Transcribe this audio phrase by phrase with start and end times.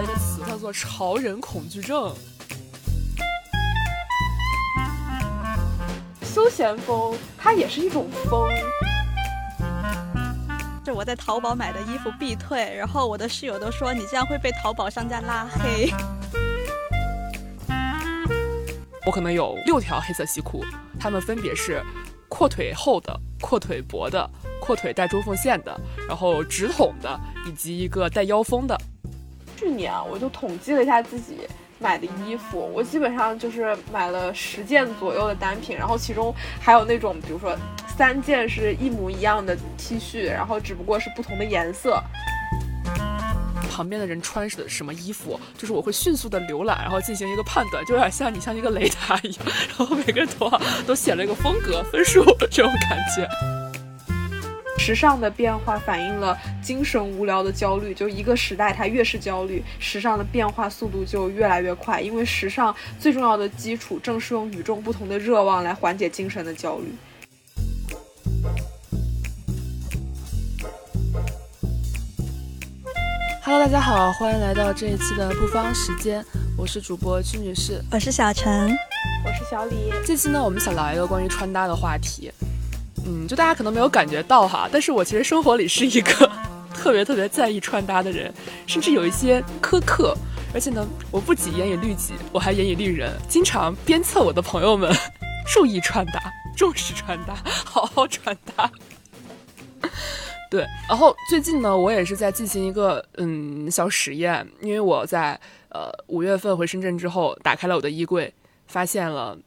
[0.00, 2.14] 了一个词，叫做“潮人恐惧症”。
[6.24, 8.48] 休闲风，它也是一种风。
[10.82, 15.92] 这我在淘宝买的衣服必退，然后我的室友都说你这样会被淘宝商家拉黑。
[19.04, 20.64] 我可能有六条黑色西裤，
[20.98, 21.84] 它们分别是
[22.28, 25.78] 阔腿厚的、阔腿薄的、阔腿带中缝线的，
[26.08, 28.79] 然后直筒的，以及一个带腰封的。
[30.10, 31.38] 我就统计了一下自己
[31.78, 37.56] 买的衣服，我基本上就是买了十件左右的单品，然后其中还有那种，比如说
[37.96, 42.02] 三件是一模一样的 T 恤，然后只不过是不同的颜色。
[43.70, 49.46] 旁边的人穿的什么衣服，就是我会迅速的浏览，然后进行一个判断，就有点像你像一个雷达一样，
[49.78, 53.26] 然后每个人头上都写了一个风格分数，这种感觉。
[54.90, 66.92] 时尚的变化反映了精神无聊的焦虑，就一个时代它越是焦虑，时尚的变化速度就越来越快，因为时尚最重要的基础正是用与众不同的热望来缓解精神的焦虑。
[73.44, 76.24] Hello，大家好，欢迎来到这一期的不方时间，
[76.58, 78.76] 我是主播屈女士，我是小陈，
[79.24, 79.92] 我是小李。
[80.04, 82.32] 这期呢，我们想聊一个关于穿搭的话题。
[83.06, 86.30] 嗯，就大家可能没有感觉到哈，但是我其实生活里是一个
[86.74, 88.32] 特别特别在意穿搭的人，
[88.66, 90.16] 甚至有一些苛刻。
[90.52, 94.92] 而且呢，我不仅严以律己，我还严以律人，经常鞭策我的朋友们
[95.46, 96.20] 注意穿搭，
[96.56, 98.68] 重视穿搭，好好穿搭。
[100.50, 108.34] 对，然后最近呢，我也是在进行一个嗯小实验，因为我在呃五月份回深圳之后，打开了我的衣柜，
[108.66, 109.38] 发现了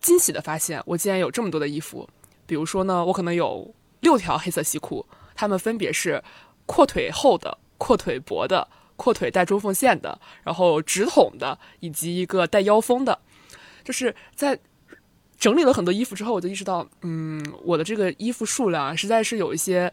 [0.00, 2.08] 惊喜的发现，我竟然有这么多的衣服。
[2.46, 6.22] 比如说呢，我可能有六条黑色西裤，它们分别是
[6.66, 13.18] 阔腿厚的、阔腿薄的、阔腿带中缝线的，然后直筒的，以及一个带腰封的。
[13.82, 14.58] 就是在
[15.38, 19.92] 整理了很多衣服之后，我就意识到，嗯，我的这个衣服数量，实在是有一些。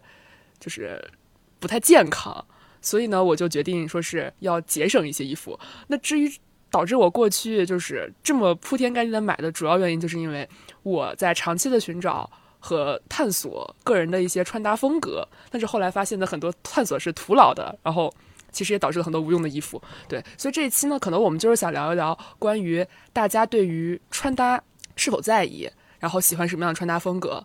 [0.62, 1.10] 就是
[1.58, 2.46] 不太健康，
[2.80, 5.58] 所以呢，我就决定说是要节省一些衣服。
[5.88, 6.32] 那至于
[6.70, 10.48] 导致我过去就是这么铺天盖地的买的主要原因，就是因为
[10.84, 12.30] 我在长期的寻找
[12.62, 18.14] 和探索个人的一些穿搭风格，但是后来发现的很多探索是徒劳的，然后
[18.52, 19.82] 其实也导致了很多无用的衣服。
[20.08, 24.62] 对，所以这一期呢，可能我们就是想聊一聊关于大家对于穿搭
[24.94, 25.68] 是否在意，
[25.98, 27.44] 然后喜欢什么样的穿搭风格。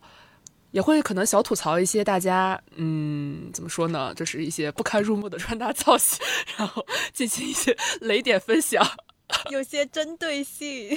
[0.72, 4.14] 也会可能小吐槽一些大家，嗯，怎么说呢？
[4.14, 6.20] 就是一些不堪入目的穿搭造型，
[6.58, 8.86] 然后进行一些雷点分享，
[9.50, 10.90] 有些针对性。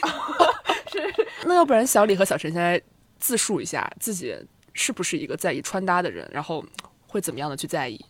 [0.93, 1.15] 是，
[1.47, 2.83] 那要不然小李和小陈先来
[3.21, 4.35] 自述一下自己
[4.73, 6.65] 是不是一个在意穿搭的人，然后
[7.07, 8.05] 会怎么样的去在意？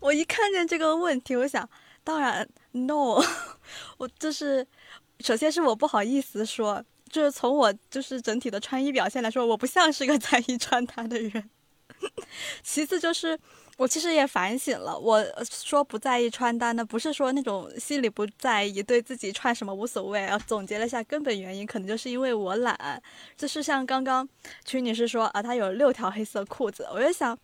[0.00, 1.68] 我一看见这个问题，我想，
[2.04, 3.20] 当然 no，
[3.98, 4.66] 我就是，
[5.20, 6.84] 首先是我不好意思说。
[7.10, 11.50] 就是从我就是整体的穿衣表现来说，我不像是一个在意穿搭的人。
[12.64, 13.38] 其次就是
[13.76, 20.24] 我其实也反省了，我说不在意穿搭呢，不是说那种心里不在意，对自己穿什么无所谓。
[20.26, 23.02] 啊，总结了一下根本原因，可能就是因为我懒。
[23.36, 24.28] 就是像刚刚
[24.64, 27.38] 曲女士说啊，她有六条黑色裤子，我就想。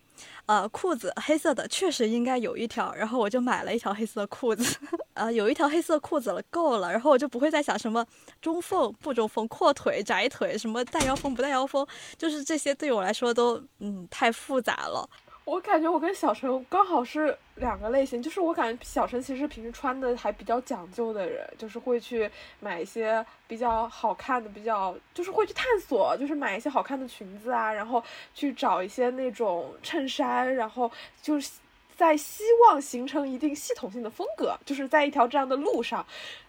[0.46, 4.76] 呃，裤子黑色的确实应该有一条，然后我就买了一条黑色裤子。
[5.14, 8.04] 呃，有一条黑色裤子了，够了，然后我就不会再想什么
[8.42, 11.86] 中缝不中缝、阔腿窄腿、什么带腰封不带腰封，
[12.16, 15.08] 就是这些对我来说都嗯太复杂了。
[15.48, 28.04] 我感觉我跟小陈刚好是两个类型，就是我感觉小陈其实平时穿的还比较讲究的人，就是会去买一些比较好看的，比较就是会去探索，就是买一些好看的裙子啊，然后
[28.34, 30.92] 去找一些那种衬衫，然后
[31.22, 31.52] 就是
[31.96, 36.04] 在希望形成一定系统性的风格，就是在一条这样的路上。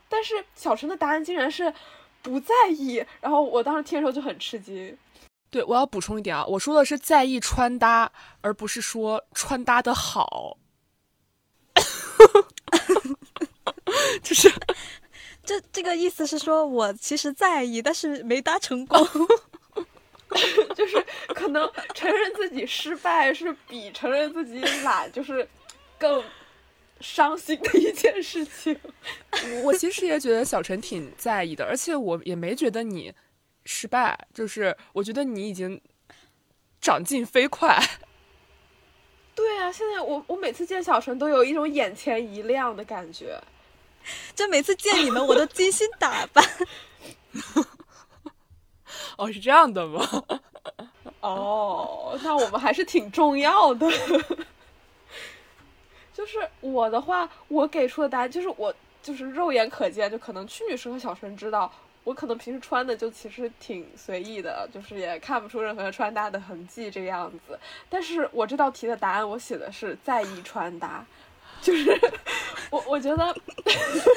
[0.10, 1.74] 但是小陈的答案竟然是
[2.22, 4.98] 不在意，然后我当时听的时候就很吃惊。
[5.52, 8.12] 对，我要补充一点啊，我说的是在意穿搭，
[8.42, 10.58] 而不是说穿搭的好。
[14.22, 14.52] 就是
[15.44, 19.04] 这这个意思是说我其实在意，但是没搭成功。
[20.76, 25.48] 就是可能承认自己失败是比承认自己懒就是
[25.98, 26.24] 更
[27.02, 28.80] 伤心的一件事情。
[29.66, 33.12] 我其实也觉得小陈挺在意的，而且我也没觉得你。
[33.72, 35.80] 失败就是，我觉得你已经
[36.82, 37.80] 长进飞快。
[39.36, 43.40] 对啊，现在我我每次见小陈都有一种眼前一亮的感觉，
[44.34, 46.44] 就每次见你们我都精心打扮。
[49.18, 50.26] 哦，是这样的吗？
[51.22, 53.88] 哦，那我们还是挺重要的。
[56.12, 58.74] 就是我的话，我给出的答案就是我
[59.04, 61.72] 就是肉眼可见，就可能屈女士和小陈知道，
[62.04, 67.60] 我可能平时穿的就其实挺随意的，就是也看不出任何穿搭的痕迹这个样子。
[67.90, 71.06] 但是我这道题的答案我写的是在意穿搭，
[71.62, 71.96] 就是
[72.72, 73.36] 我我觉得，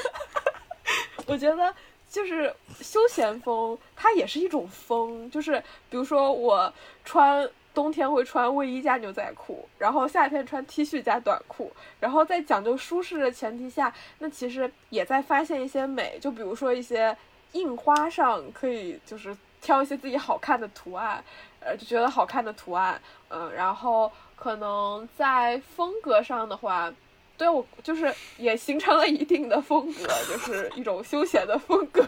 [1.27, 1.75] 我觉得
[2.09, 6.73] 就是休闲风，它也是一种风，就是比如说我
[7.05, 7.49] 穿。
[7.75, 16.19] 冬天会穿卫衣加牛仔裤，然后夏天穿 T 恤加短裤，然后在讲究舒适的前提下，那其实也在发现一些美。
[16.21, 17.17] 就比如说一些
[17.53, 21.23] 印花上可以就是挑一些自己好看的图案，
[21.61, 26.93] 呃，就觉得好看的图案，嗯，然后可能在风格上的话，
[27.37, 32.03] 对我就是也形成了一定的风格，就是一种休闲的风格，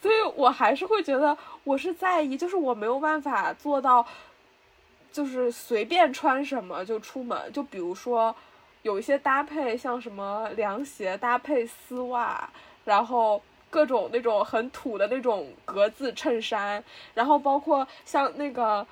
[0.00, 4.06] 所以我还是会觉得我是在意，就是我没有办法做到。
[5.12, 8.36] 就是随便穿什么就出门，就比如说
[8.82, 12.46] 有一些搭配，像什么凉鞋搭配丝袜，
[12.84, 13.40] 然后
[13.70, 16.82] 各种那种很土的那种格子衬衫，
[17.14, 18.86] 然后包括像那个。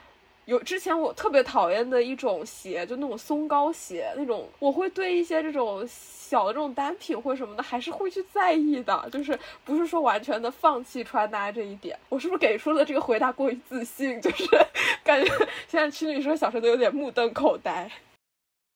[0.47, 11.99] 有之前我特别讨厌的一种鞋，就那种松糕鞋，那种我会对一些这种小的这种单品或什么的，还是会去在意的，就是不是说完全的放弃穿搭这一点。
[12.11, 14.21] 我是不是给出的这个回答过于自信？
[14.21, 14.45] 就是
[15.03, 15.33] 感觉
[15.67, 17.91] 现在曲女士小陈都有点目瞪口呆。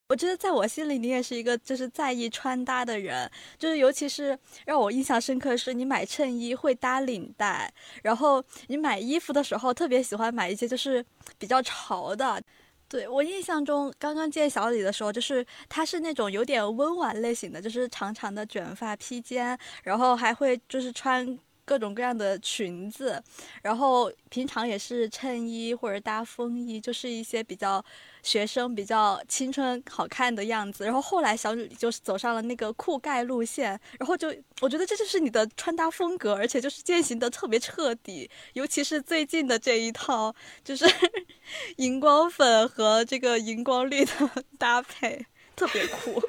[0.09, 7.71] 我觉得在我心里，你也是一个就是在意穿搭的人，就是尤其是让我印象深刻的是，你买衬衣会搭领带，
[8.03, 11.05] 然后你买衣服的时候特别喜欢买一些就是
[11.37, 12.43] 比较潮的。
[12.89, 21.39] 对我印象中，刚刚见小李的时候，就是他是那种有点温婉类型的，就是长长的卷发披肩，然后还会就是穿。
[21.69, 23.23] 各种各样的裙子，
[23.61, 27.85] 然后平常也是衬衣或者搭风衣，就是一些比较
[28.23, 30.85] 学生、比较青春、好看的样子。
[30.87, 38.31] 然后后来小李就是走上了那个酷盖路线，然后就我觉得这就是你的穿搭风格，而且就是践行的特别彻底。
[38.55, 40.87] 尤其是最近的这一套，就是
[41.77, 44.13] 荧光粉和这个荧光绿的
[44.57, 46.23] 搭配，特别酷，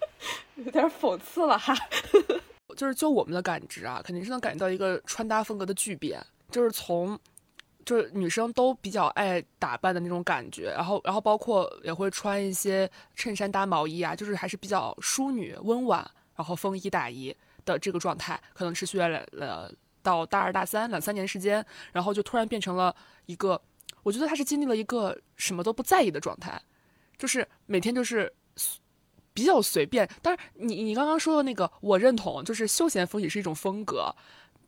[0.56, 1.76] 有点讽刺了哈。
[2.76, 7.18] 就是就我们的感知啊，肯定是能感觉到一个穿搭风格的巨变，就是从
[7.84, 17.34] 就是女生都比较爱打扮的那种感觉，然后然后包括也会穿一些衬衫搭毛衣啊，就是还是比较淑女温婉，然后风衣大衣
[17.64, 19.72] 的这个状态，可能持续了了
[20.02, 22.94] 到大二大三两三年时间，然后就突然变成了
[23.26, 23.60] 一个，
[24.02, 26.60] 我觉得她是经历了一个什么都不在意的状态，
[27.16, 28.32] 就是每天就是。
[29.38, 34.12] 比较随便，但是你你刚刚说的那个我认同，就是休闲风也是一种风格，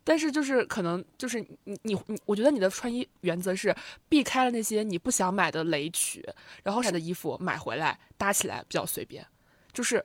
[0.05, 3.75] 但是就是可能就是你你你，我觉得你的穿衣原则是
[4.09, 6.25] 避开了那些你不想买的雷区，
[6.63, 9.27] 然后买的衣服买回来搭起来比较随便，
[9.73, 10.05] 就是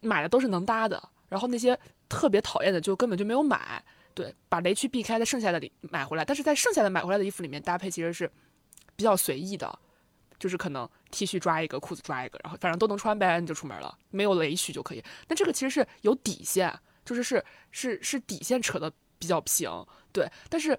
[0.00, 3.84] 买的都是能搭的，然后那些特别讨厌的就根本就没有买，
[4.14, 8.30] 对，把雷区避开，在剩下的里买回来，但是在剩下的买回来的衣服里面搭配其实是
[8.96, 9.78] 比较随意的。
[10.38, 15.02] 就是可能 T 恤抓一个，裤子抓一个，然后反正都能穿呗，你就出门了，没有雷区就可以。
[15.26, 16.72] 但这个其实是有底线，
[17.04, 19.70] 就是是是是底线扯的比较平，
[20.12, 20.28] 对。
[20.48, 20.78] 但是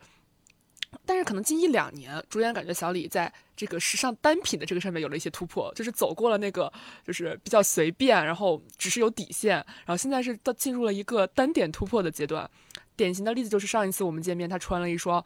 [1.05, 6.71] 但是可能近一两年，逐渐感觉小李在这个时尚单品的这个上面有了一些突破，就是走过了那个
[7.05, 9.55] 就是比较随便，然后只是有底线，
[9.85, 12.49] 然后现在是到进入了一个单点突破的阶段。
[12.95, 15.23] 典型的例子就是上一次我们见面，他穿了一双。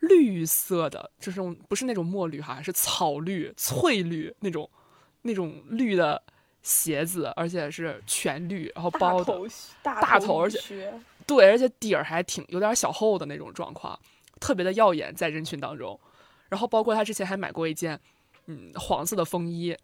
[0.00, 4.68] 绿色的，就是种不是那种墨绿哈，是草绿、翠绿那种，
[5.22, 6.22] 那种绿的
[6.62, 9.38] 鞋子，而且是全绿，然后包的
[9.82, 10.92] 大头，而且
[11.26, 13.98] 对，而且底儿还挺有点小厚的那种状况，
[14.40, 15.98] 特别的耀眼在人群当中。
[16.48, 18.00] 然后包括他之前还买过一件，
[18.46, 19.76] 嗯，黄色的风衣。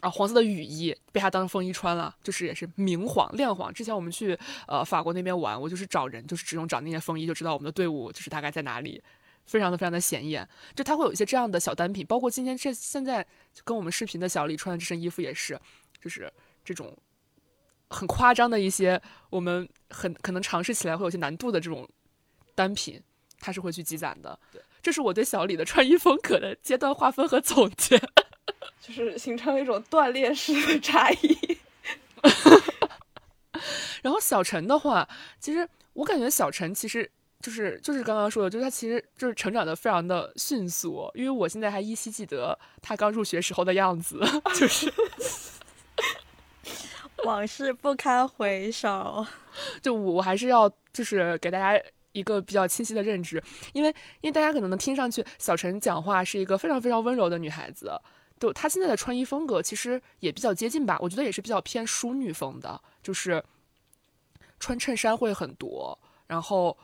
[0.00, 3.74] 啊，黄色的雨衣被他当风衣穿了，就是也是明黄亮黄。
[3.74, 9.02] 之前我们去呃法国那边玩，我就是找人，就是只用找那件风衣就知道我们的队伍就是大概在哪里，
[9.44, 10.48] 非常的非常的显眼。
[10.74, 13.26] 就他会有一些这样的小单品，包括今天这现在
[13.62, 15.60] 跟我们视频的小李穿的这身衣服也是，
[16.00, 16.32] 就是
[16.64, 16.96] 这种
[17.90, 21.86] 很夸张的一些我们很可能尝试起来会有些难度的这种
[22.54, 22.98] 单品，
[23.38, 24.38] 他是会去积攒的。
[24.50, 28.00] 对，这是我对小李的穿衣风格的阶段划分和总结。
[28.90, 31.58] 就是形成了一种断裂式的差异。
[34.02, 44.20] 然后小陈的话，其实我感觉小陈其实就是就是刚刚说的，就是他其实就是成长的非常的迅速，因为我现在还依稀记得他刚入学时候的样子，
[44.58, 44.92] 就是
[47.24, 49.26] 往事不堪回首。
[49.82, 51.82] 就我还是要就是给大家
[52.12, 53.42] 一个比较清晰的认知，
[53.72, 53.88] 因为
[54.20, 57.92] 因为大家可能能听上去小陈讲话是一个非常非常温柔的女孩子。
[58.40, 63.44] 就她现在的穿衣风格其实也比较接近吧，我觉得也是比较偏淑女风的，就是
[64.58, 66.76] 穿衬衫会很多，然后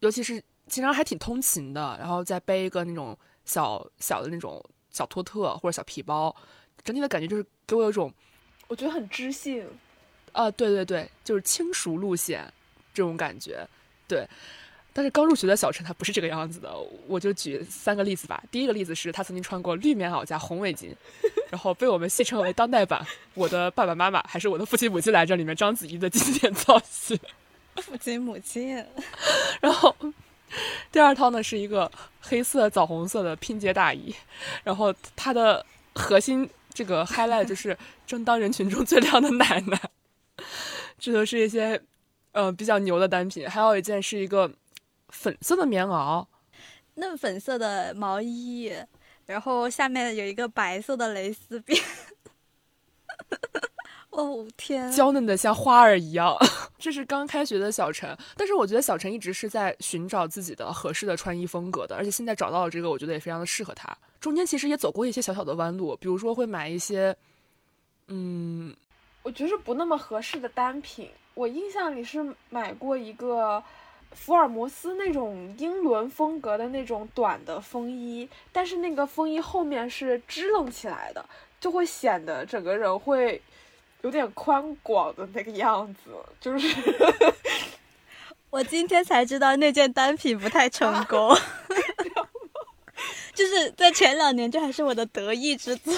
[0.00, 3.16] 尤其是经常还挺通勤的，然后再背一个那种
[3.46, 6.34] 小小的那种小托特或者小皮包，
[6.82, 8.12] 整体的感觉就是给我有一种，
[8.66, 9.66] 我觉得很知性。
[10.32, 12.52] 啊，对对对，就是轻熟路线
[12.92, 13.64] 这种感觉，
[14.08, 14.28] 对。
[14.96, 16.72] 但是刚入学的小陈他不是这个样子的，
[17.08, 18.40] 我就举三个例子吧。
[18.48, 20.94] 第一个例子是他曾经穿过绿棉袄加红围巾，
[21.50, 23.00] 然后被我们戏称为当代版
[23.34, 27.18] 《我的爸爸妈妈还是我的父亲母亲来这》里面章子怡的经典造型。
[27.82, 28.76] 父亲母亲。
[29.60, 29.92] 然后
[30.92, 34.14] 第二套呢是一个黑色枣红色的拼接大衣，
[34.62, 39.80] 然后它的核心这个 highlight 就是正当人群中最亮的奶奶。
[41.00, 41.82] 这都是一些
[42.30, 44.48] 呃比较牛的单品，还有一件是一个。
[45.14, 46.26] 粉色的棉袄，
[46.94, 48.72] 嫩粉色的毛衣，
[49.26, 51.80] 然后下面有一个白色的蕾丝边。
[54.10, 56.36] 哦天，娇嫩的像花儿一样。
[56.78, 63.96] 这是刚开学的小陈，但是我觉得小陈一直是在寻找自己的合适的穿衣风格的，而且现在找到了这个，我觉得也非常的适合他。
[64.20, 67.16] 中间其实也走过一些小小的弯路，比如说会买一些，
[68.08, 68.74] 嗯，
[69.22, 71.10] 我觉得不那么合适的单品。
[71.34, 73.62] 我印象里是买过一个。
[74.14, 81.24] 福尔摩斯那种英伦风格的那种短的风衣，但是那个风衣后面是支棱起来的，
[81.60, 83.42] 就会显得整个人会
[84.02, 86.10] 有点宽广的那个样子。
[86.40, 86.68] 就是
[88.50, 91.36] 我今天才知道那件单品不太成功，
[93.34, 95.92] 就是在前两年这还是我的得意之作。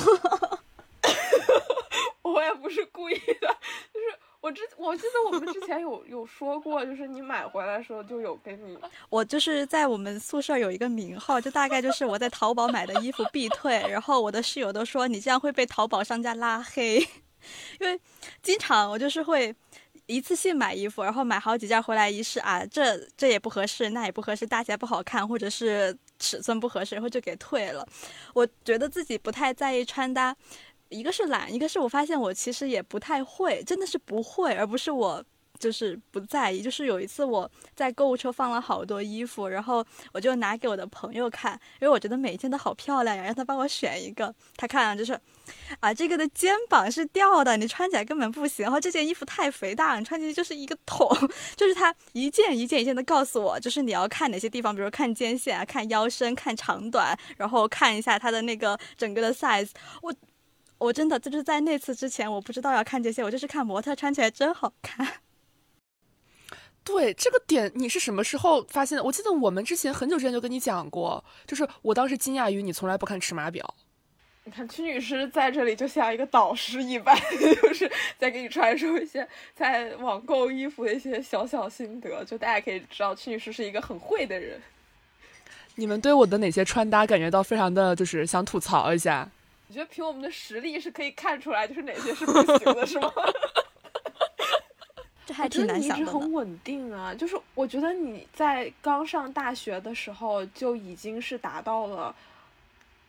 [2.23, 3.56] 我也不是故意的，
[3.92, 4.68] 就是。
[4.87, 8.78] 我记得我们之前有有说过，就是你买回来的时候就有给你。
[9.11, 16.99] 我就是在我们宿舍有一个名号，就大概就是我在淘宝买的衣服必退，然后我的室友都说你这样会被淘宝商家拉黑，
[17.81, 18.00] 因为
[18.43, 19.52] 经常我就是会
[20.07, 27.85] 一次性买衣服，然后买好几件回来一试啊，这这也不合适，那也不合适，搭起来不好看，或者是尺寸不合适，然后就给退了。
[28.33, 30.37] 我觉得自己不太在意穿搭。
[30.88, 35.25] 一个是懒，一个是我发现我其实也不太会，真的是不会，而不是我
[35.59, 36.61] 就是不在意。
[36.62, 44.33] 就是有一次我在购物车放了好多衣服，然后我就拿给我的朋友看，因为我觉得每一件都好漂亮呀，让他帮我选一个。
[44.57, 45.19] 他看了就是，
[45.81, 48.62] 啊，这个的肩膀是掉的，你穿起来根本不行。
[48.62, 51.09] 然后这件衣服太肥大了，你穿进去就是一个桶。
[51.57, 59.71] 就是他一件一件一件的告诉我，就是你要看哪些地方，比如看肩线啊，看腰身，看长短，然后看一下它的那个整个的 size。
[60.02, 60.14] 我。
[60.78, 65.06] 我真的就是在那次之前，我不知道要看这些，我就是看模特穿起来真好看。
[66.85, 69.02] 对这个点，你是什么时候发现的？
[69.02, 73.75] 我记得我们之前很久之前就跟你讲过，就是我当时惊讶于你从来不看尺码表。
[74.45, 77.18] 你看曲女士在这里就像一个导师一般，
[77.61, 84.61] 就是在给你传授一些在网购衣服的一些小小心得，就大家可以知道曲女士是一个很会的人。
[85.75, 89.28] 你们对我的哪些穿搭感觉到非常的就是想吐槽一下？
[89.68, 93.12] 我觉得凭我们的实力是可以看出来，就是哪些是不行的，是吗？
[95.26, 95.96] 这还挺难想的。
[95.96, 102.14] 你一直很稳定啊，就是我觉得你在刚上大学的时候就已经是达到了，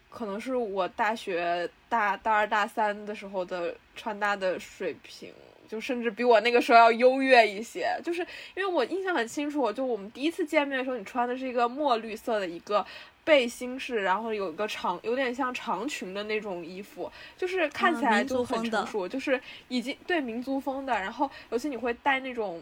[0.10, 5.32] 可能是我大学大大二大三的时候的穿搭的水平，
[5.70, 7.96] 就甚至比我那个时候要优越一些。
[8.04, 12.84] 就是因为我印象很清楚，就我们第一次见面的时候，你穿的是一个墨绿色的一个。
[13.28, 20.94] 背心式，然后有一个长，有点像长裙的那种衣服，就是看起来就很成熟，就是已经对民族风的。
[20.94, 22.62] 然后，尤其你会戴那种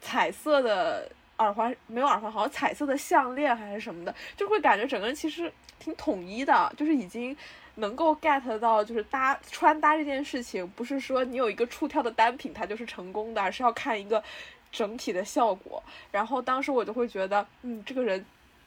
[0.00, 1.06] 彩色的
[1.36, 7.36] 耳环，没有耳环，好像彩色的项链还是什么的，就会感觉整个人其实挺统一的，就是已经
[7.74, 14.24] 能够 get 到，就是搭穿搭这件事情，不是说你有一个出挑的单品它就是成功的，而是要看一个
[14.72, 15.82] 整体的效果。
[16.10, 18.24] 然后当时我就会觉得，嗯，这个人。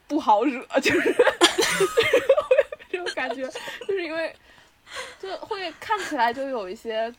[0.10, 1.16] 不好惹， 就是
[2.90, 3.48] 这种感觉，
[3.88, 4.36] 就是因为
[5.20, 7.14] 就会看起来就有一些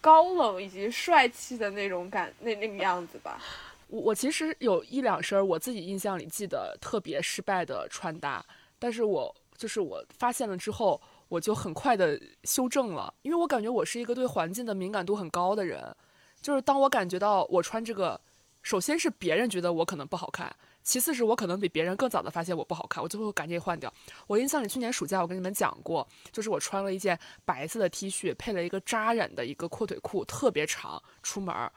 [0.00, 3.40] 高冷以及帅气的那种感，那那个样子吧。
[3.88, 8.44] 我我其实有一两身我自己印象里记得特别失败的穿搭，
[8.78, 15.94] 但是我就是我发现了之后，我就很快的修正了，因为我感觉我是一个对环境的敏感度很高的人，
[16.40, 18.20] 就是当我感觉到我穿这个，
[18.62, 20.54] 首先是别人觉得我可能不好看。
[20.88, 23.92] 其次是我可能比别人更早的发现我不好看，我最后赶紧换掉。
[24.26, 31.70] 我印象里去年暑假我跟你们讲过，就是我穿了一件白色的 T 恤，配了一个扎染的一个阔腿裤，特别长，出门儿。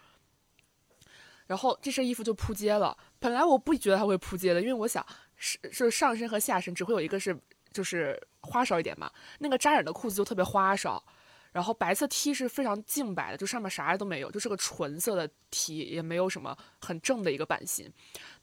[1.46, 2.98] 然后这身衣服就扑街了。
[3.20, 7.38] 本来我不觉得它会扑街的，因为我想是是上身和下身只会有一个是
[7.74, 11.03] 就是花哨一点嘛，那个扎染的裤子就特别花哨。
[11.51, 17.91] 然后白色 T 是非常净白的，就上面啥都没有，就是个纯色的 T，也没有什么很正的一个版型。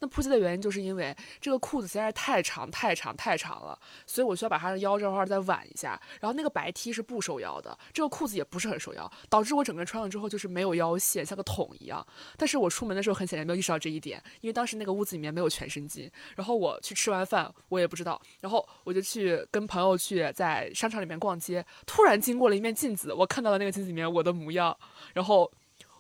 [0.01, 6.01] 那扑街的原因就是因为这个裤子实在是太长太长太长了，所以我需要把它的腰这块再挽一下。
[6.21, 12.07] 然后那个白 T 是不收腰的，这个裤子也不是很收腰，导致我整个人穿上之后就是没有腰线，像个桶一样。
[12.37, 16.11] 但是我出门的时候很显然没有意识到这一点，因为当时那个屋子里面没有全身镜。
[16.37, 24.77] 然后我去吃完饭，我也不知道，然后我就去跟朋友去在商场里面逛街，突然经过了一面镜子我看到了那个镜子里面我的模样，
[25.15, 25.51] 然后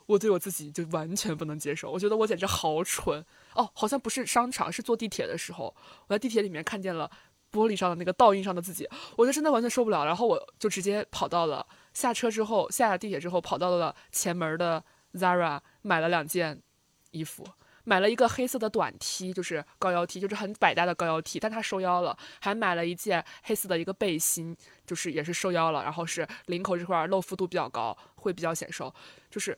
[0.07, 3.25] 我对我自己就完全不能接受，我觉得我简直好蠢。
[3.55, 5.75] 哦，好像不是商场，是坐地铁的时候，
[6.07, 7.11] 我在地铁里面看见了
[7.53, 14.83] 玻璃上的那个倒映上的自己，我就真的完全受不了，然后我就直接跑到了下车之后，下了地铁之后跑到了前门的
[15.15, 16.63] Zara 买了两件
[17.11, 17.45] 衣服，
[17.89, 24.55] 买了一个黑色的短 T，就是高腰 T，就是很百搭的高腰 T，但它收腰了，还买了一件黑色的一个背心，
[24.87, 28.95] 就是也是收腰了，然后是领口这块露肤度比较高，会比较显瘦，
[29.31, 29.57] 就是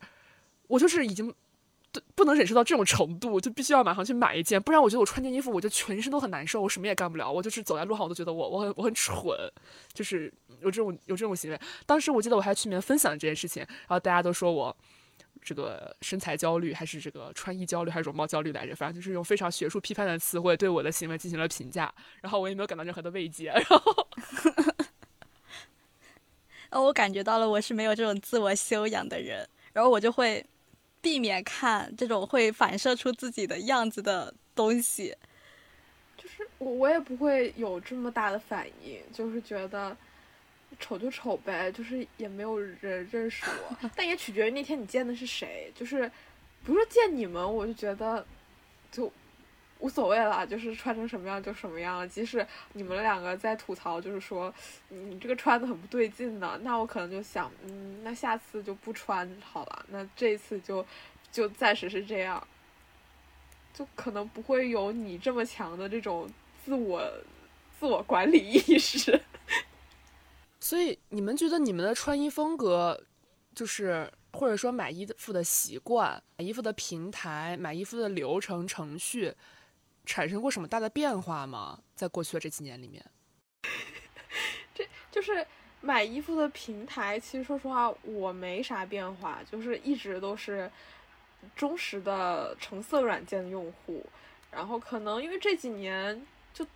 [0.69, 1.35] 我就是已经。
[2.15, 9.37] 不能忍受到这种程度，就必须要马上去买一件，不然我觉得我穿件衣服，我就全身都很难受，我什么也干不了，我就是走在路上，我都觉得我我很我很蠢，
[9.93, 11.61] 就是有这种有这种行为。
[11.87, 14.77] 当时我记得我还去里面分享这件事情，然后大家都说我
[15.42, 24.09] 这个身材焦虑，还是这个穿衣焦虑，还是容貌焦虑来着，反正就是用非常学术批判的词汇对我的行为进行了评价，然后我也没有感到任何的慰藉，然后，
[26.70, 30.44] 哦，我感觉到了我是没有这种自我修养的人，然后我就会。
[31.02, 35.16] 避免看这种会反射出自己的样子的东西，
[36.18, 39.97] 就是我我也不会有这么大的反应，就是觉得
[40.81, 46.11] 丑就丑呗，就是也没有人认识我， 但也取决于那天你见的是谁，就是
[46.65, 48.27] 不是见你们，我就觉得
[48.91, 49.13] 就。
[49.83, 52.07] 无所谓了，就是穿成什么样就什么样。
[52.07, 54.53] 即使你们两个在吐槽，就是说
[54.90, 59.87] 你这个穿的很不对劲呢，那我可能就想，嗯，那下次就不穿好了。
[59.88, 60.85] 那这一次就
[61.33, 62.47] 就暂时是这样，
[63.73, 66.31] 就可能不会有你这么强的这种
[66.62, 67.03] 自我
[67.79, 69.19] 自我管理意识。
[70.61, 73.03] 所以你们觉得你们的穿衣风格，
[73.55, 79.35] 就是或者说买衣服的习惯、买衣服的平台、买衣服的流程程序。
[80.07, 81.79] 产生过什么大的变化吗？
[81.94, 83.05] 在过去的这几年里面，
[84.75, 85.46] 这就是
[85.83, 87.20] 买衣服的平台。
[87.20, 90.68] 其实说实话，我没啥变化，就是一直都是
[91.55, 94.05] 忠实的橙色软件的用户。
[94.51, 96.66] 然后可能因为这几年就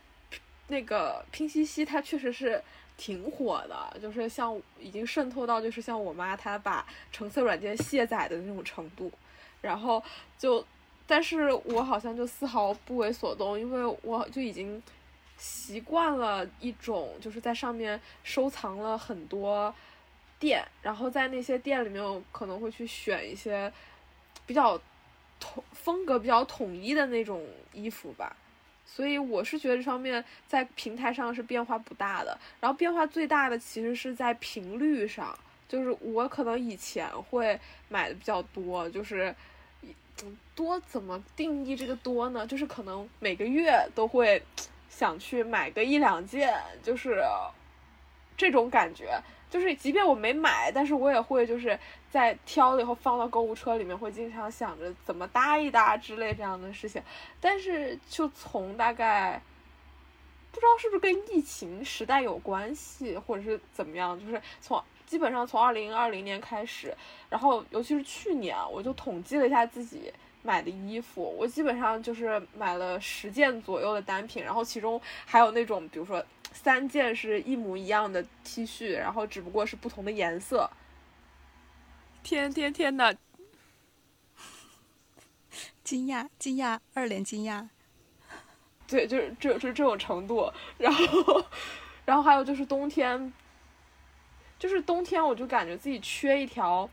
[0.69, 2.63] 那个拼夕夕，它确实是
[2.97, 9.11] 挺火的，就是像已经渗透到就是像我妈她把橙色软件卸载的那种程度，
[9.61, 10.03] 然后
[10.39, 10.65] 就。
[11.07, 14.83] 但是我好像就丝毫不为所动，因为我就已经
[15.37, 19.75] 习惯了一种，就是在上面收藏了很多
[20.39, 23.71] 店，然后在那些店里面我可能会去选一些
[24.47, 24.81] 比较
[25.39, 28.35] 统风格比较统一的那种衣服吧。
[28.87, 39.35] 所以我是觉得这方面在平台上是变化不大的，然后变化最大的其实是在频率上，就是我可能以前会买的比较多，就是。
[40.55, 42.47] 多怎么定义这个多呢？
[42.47, 44.41] 就是可能每个月都会
[44.89, 47.21] 想去买个一两件，就是
[48.37, 49.21] 这种感觉。
[49.51, 51.77] 就是即便我没买，但是我也会就是
[52.15, 57.03] 在挑了以后放到购物车里面，会经常想着怎么搭一搭之类这样的事情。
[57.41, 59.43] 但是就从大概
[60.53, 64.81] 不知道是不是跟疫情时代有关系，或者是怎么样，就是从。
[65.07, 66.93] 基本上从二零二零年开始，
[67.29, 70.11] 然后尤其是去年，我就统计了一下自己
[70.43, 76.25] 买的衣服，我基本上就是买了十件左右的单品，然后其中还有那种，比如说
[76.55, 80.69] 三件是一模一样的 T 恤，然后只不过是不同的颜色。
[82.25, 83.13] 天天天呐，
[85.85, 87.69] 惊讶惊讶二连惊讶，
[88.89, 91.45] 对，就是这是这种程度，然后
[92.07, 93.33] 然后还有就是冬天。
[94.57, 96.89] 就是冬天，我就感觉自己缺一条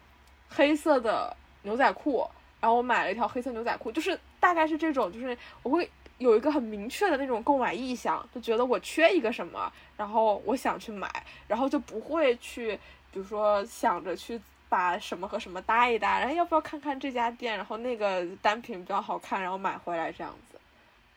[0.50, 2.28] 黑色的牛仔裤，
[2.60, 11.10] 然后我买了一条黑色牛仔裤，就是大概是这种，就是我会有一个很明确的那种购买意向，就觉得我缺一个什么，然后我想去买，
[11.48, 12.78] 然后就不会去，
[13.10, 20.58] 比如说想着去把什么和什么搭一搭，然后要不要看看这家店，然后那个单品比较好看，然后买回来这样子，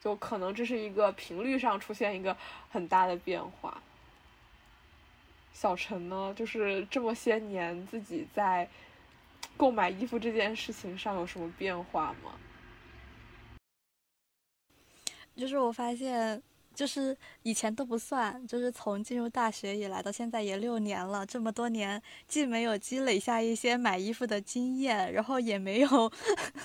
[0.00, 2.36] 就可能这是一个频率上出现一个
[2.68, 3.80] 很大的变化。
[5.52, 8.68] 小陈呢，就是这么些年自己在
[9.56, 12.32] 购买衣服这件事情上有什么变化吗？
[15.36, 16.42] 就是我发现
[16.74, 26.12] 就是以前都不算，就是从进入大学以来到现在也六年了，这么多年既没有积累下一些买衣服的经验，然后也没有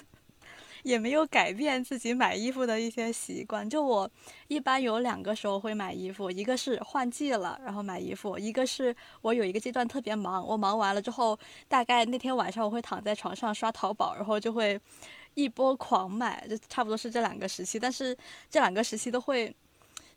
[0.83, 3.69] 也没有改变自己买衣服的一些习惯。
[3.69, 4.09] 就我
[4.47, 14.79] 一般有两个时候会买衣服，一个是换季了然后买衣服，一个是我有一个阶段特别忙，我忙完了之后，大概那天晚上我会躺在床上刷淘宝，然后就会
[15.35, 17.79] 一波狂买，就差不多是这两个时期。
[17.79, 18.17] 但是
[18.49, 19.55] 这两个时期都会。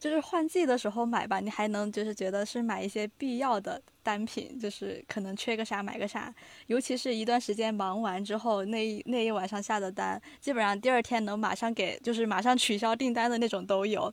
[0.03, 6.35] 就是换季的时候买吧，你还能就是觉得是买一些必要的单品，就是可能缺个啥买个啥。
[6.67, 14.13] 尤其是一段时间忙完之后，那一那一晚上下的单，基本上第二天能马上给，就是马上取消订单的那种都有。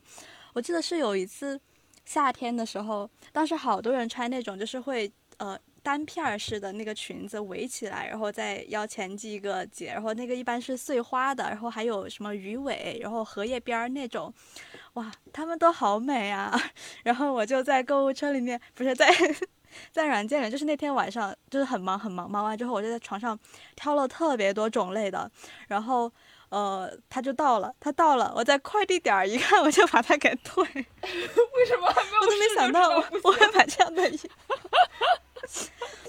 [0.52, 1.60] 我记得是有一次
[2.04, 5.58] 夏天的时候，当时好多人穿那种就是会呃。
[5.82, 14.30] 单片儿式的那个裙子围起来，然后在腰前系一个结，然后那个一般是碎花的，然后还有什么鱼尾，然后荷叶边儿那种，
[14.94, 16.52] 哇，他们都好美啊！
[17.04, 19.08] 然后我就在购物车里面，不是在
[19.92, 23.38] 在软件里，就是那天晚上就是很忙很忙，忙完之后我就在床上
[23.76, 25.30] 挑了特别多种类的，
[25.68, 26.10] 然后
[26.48, 30.64] 呃，他就到了，他到了，我在快递点儿一看，我就把它给退。
[30.66, 32.20] 为什么还没有？
[32.20, 32.88] 我都没想到
[33.22, 34.28] 我会买这样的衣服。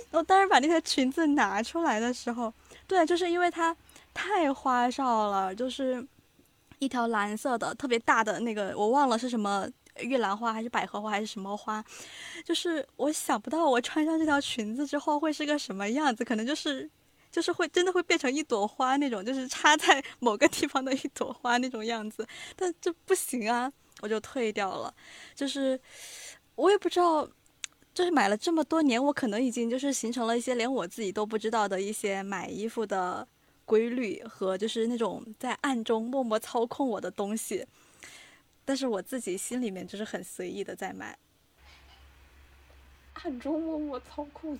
[0.10, 2.52] 我当时把那条裙子拿出来的时候，
[2.88, 3.76] 对，就是因为它
[4.14, 6.06] 太花哨了，就是
[6.82, 11.84] 一条蓝色的特别大的那个，我忘了是什么玉兰花还是百合花还是什么花，
[12.44, 16.90] 就是我想不到我穿上这条裙子之后会是个什么样子，可能就是
[17.32, 24.92] 就是会真的会变成一朵花那种，就是插在 某个地方的一朵花那种样子，但这不行啊，我就退掉了，
[25.36, 25.80] 就是
[26.56, 27.30] 我也不知道。
[27.94, 33.28] 就是买了这么多年，我可能已经就是形成了一些连我自己都不知道的一些买衣服的
[33.72, 37.66] 规律和就是那种在暗中默默操控我的东西，
[38.66, 41.18] 但是我自己心里面就是很随意的在买，
[43.14, 44.60] 暗中默默操控你。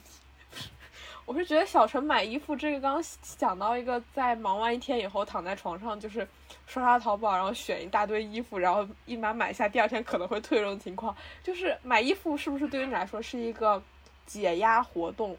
[1.26, 3.04] 我是觉得小陈买衣服这个，刚刚
[3.38, 6.26] 讲到一个，在忙完一天以后躺在床上，就是
[6.66, 11.14] 刷刷淘宝，然后选一大堆衣服，然后一买买下，第二天可能会退这种情况。
[11.44, 13.84] 就是买衣服是不是对于你来说是一个
[14.26, 15.38] 解压活动？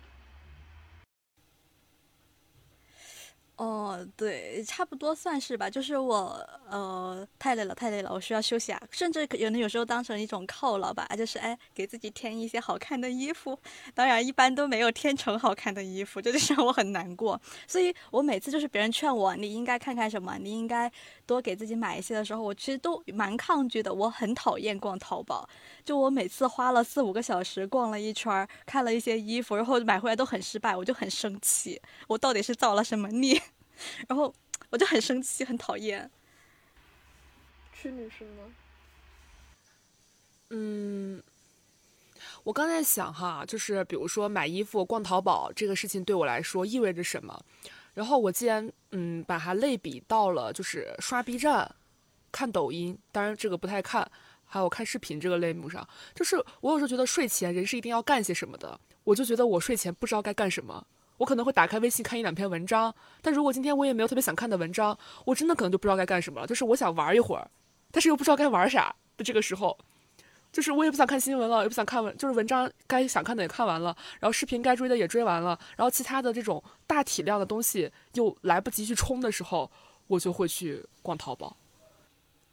[3.56, 5.70] 哦，对，差不多算是吧。
[5.70, 8.82] 就是我，呃，太累了，太累了，我需要休息啊。
[8.90, 13.56] 甚至有的有时候当成一种犒劳吧，就是哎，给自己添一些好看的衣服。
[13.94, 17.40] 当然，一般都没有添成好看的衣服，这就让我很难过。
[17.68, 20.90] 所以我每次就是别人劝我，你应该看看什么，你应该
[21.24, 23.92] 多给自己买一些的时候，我其实都蛮抗拒的。
[23.92, 25.48] 我很讨厌逛淘宝，
[25.84, 31.80] 就我每次花了四五个小时逛了一圈，看了一些衣服，然后买回来都很失败，我就很生气。
[32.08, 33.40] 我到底是造了什么孽？
[34.08, 34.35] 然后
[34.70, 36.11] 我就很生气，很讨厌。
[37.72, 38.44] 屈女士吗？
[40.50, 41.22] 嗯，
[42.44, 47.44] 我刚在想哈，就是比如说买衣服、逛淘宝这个事情对我来说意味着什么？
[47.94, 51.74] 然后我既然嗯把它类比到了就是刷 B 站、
[52.30, 54.11] 看抖音，当然这个不太看，
[54.44, 60.87] 还有看视频这个类目上，就是我有时候觉得睡前人是一定要干些什么的，我就觉得我睡前不知道该干什么。
[61.22, 66.46] 我可能会打开微信看一两篇文章，但如果今天我也没有特别想看的文章，我真的可能就不知道该干什么了。
[66.48, 67.48] 就是我想玩一会儿，
[67.92, 69.78] 但是又不知道该玩啥的这个时候，
[70.50, 79.70] 就是我也不想看新闻了，也不想看文，就是文章该想看的也看完了，然后视频该追的也追完了，然后其他的这种大体量的东西又来不及去冲的时候，
[80.08, 81.56] 我就会去逛淘宝。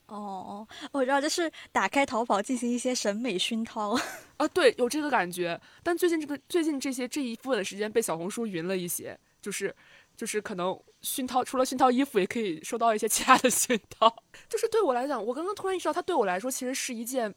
[0.09, 3.91] 哦，我知道，就是打开淘宝进行一些审美熏陶
[4.37, 5.59] 啊，对，有这个感觉。
[5.83, 9.73] 但最近这个最近这些这一部分的时间被小红书匀了一些，就是
[10.17, 14.09] 就是可能熏陶，除了熏陶衣服，也可以收到一些其他的熏陶。
[14.49, 17.33] 就是对我来讲，我刚刚突然意识到，它对我来说其实是一件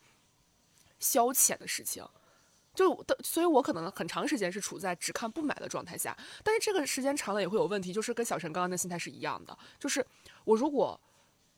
[0.99, 2.03] 消遣的事情。
[2.75, 6.17] 就的，所以我可能很长时间是处在只看不买的状态下。
[6.43, 10.07] 但是这个时间长了也会有问题，就是跟小陈刚刚的心态是一样的，就是
[10.45, 10.99] 我如果。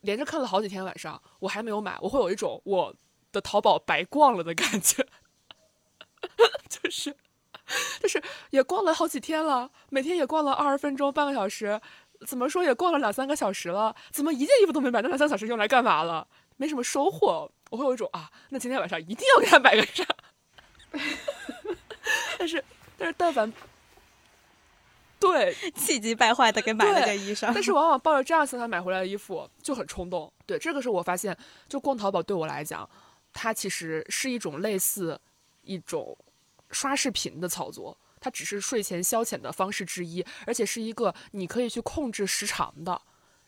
[0.04, 2.94] 连着看了好几天晚上，我还没有买，我会有一种我
[3.32, 5.04] 的淘宝白逛了的感觉，
[6.68, 7.16] 就是，
[8.00, 11.80] 就是也逛了好几天了，每天也逛了二十分钟、半个小时，
[12.26, 15.00] 怎么说也逛了两三个小时了，怎么一件衣服都没买？
[15.00, 16.28] 那两三个小时用来干嘛了？
[16.56, 20.04] 没什么收获，我会有一种啊，那今天晚上一定要给他买个啥？
[22.38, 22.64] 但是，
[22.96, 23.52] 但是但凡。
[25.26, 30.32] 对， 气急败坏的给买了件衣裳，但是往往抱着这样心态买回来的衣服就很冲动。
[30.46, 31.36] 对，这个是我发现，
[31.68, 32.88] 就逛淘宝对我来讲，
[33.32, 35.20] 它其实是一种类似
[35.62, 36.16] 一种
[36.70, 43.00] 刷视频的操作，它只是睡前消遣的方式之一，而且是一个你可以去控制时长的。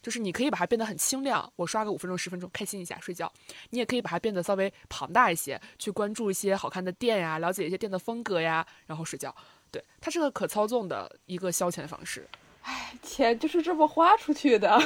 [0.02, 3.26] 就是你可以把它变得很清亮，我刷个五分钟十分钟，开心一下睡觉；
[3.70, 9.34] 你也可以把它变得稍微庞大一些，去关注一些好看的店呀，了解一些店的风格呀，然后睡觉。
[9.76, 12.26] 对，它是个可操纵的一个消遣方式。
[12.62, 14.80] 哎，钱就是这么花出去的。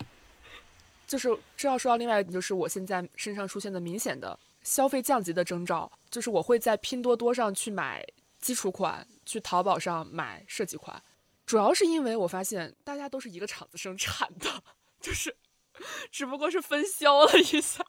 [1.08, 8.06] 就是这要说到另外就是我现在身上出现的明显的消费降级的征兆，就是我会在拼多多上去买
[8.38, 11.02] 基础款，去淘宝上买设计款，
[11.46, 14.62] 主要是因为我发现大家都是一个厂子生产的，
[15.00, 15.34] 就是
[16.12, 17.84] 只不过是分销了一下，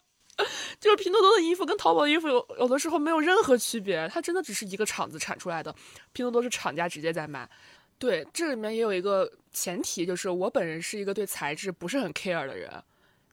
[0.82, 5.74] 就是拼多多的衣服跟淘宝的衣服有有的时候没有任何区别，它真的只是一个厂子产出来的，
[6.12, 7.48] 拼多多是厂家直接在卖。
[8.00, 12.70] 对，这里面也有一个前提，就是我本人是一个对材质不是很 care 的人。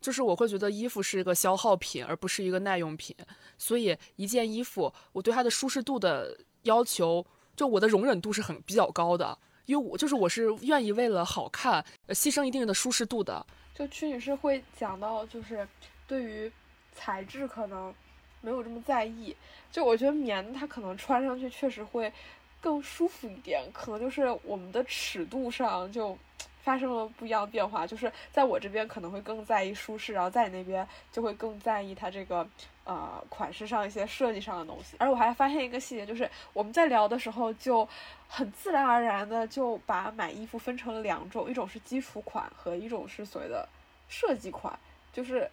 [0.01, 3.17] 就是我会觉得衣服是一个消耗品，而不是一个耐用品，
[3.57, 13.45] 所以一件衣服，我对它的舒适度的要求，就我的容忍度是很比较高的，因为我就是我是愿意为了好看，牺牲一定的舒适度的。
[13.75, 15.67] 就曲女士会讲到，就是
[16.07, 16.53] 对于
[16.99, 17.95] 材质可能
[18.41, 19.37] 没有这么在意，
[19.71, 22.13] 就我觉得棉它可能穿上去确实会
[22.61, 26.19] 更舒服一点，可能就是我们的尺度上就。
[26.61, 32.47] 发生了不一样的变化，就是在我这边可能会更在意舒适，然后在你那边就会更在意它这个
[32.85, 34.95] 呃款式上一些设计上的东西。
[34.99, 37.89] 而我还发现一个细节，就是我们在聊的时候就
[38.29, 43.67] 很自然而然的就把买衣服分成了两种，一种是基础款和一种是所谓的
[44.11, 44.79] 设计款。
[45.11, 45.51] 就是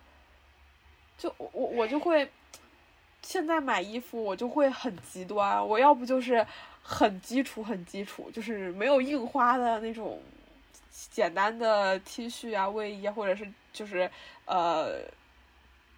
[1.18, 2.30] 就我我就会
[3.22, 6.46] 现在买衣服我就会很极端，我要不就是
[6.82, 10.22] 很基础很基础，就是没有印花的那种。
[11.12, 14.10] 简单的 T 恤啊、卫衣啊，或者是就是
[14.46, 15.02] 呃，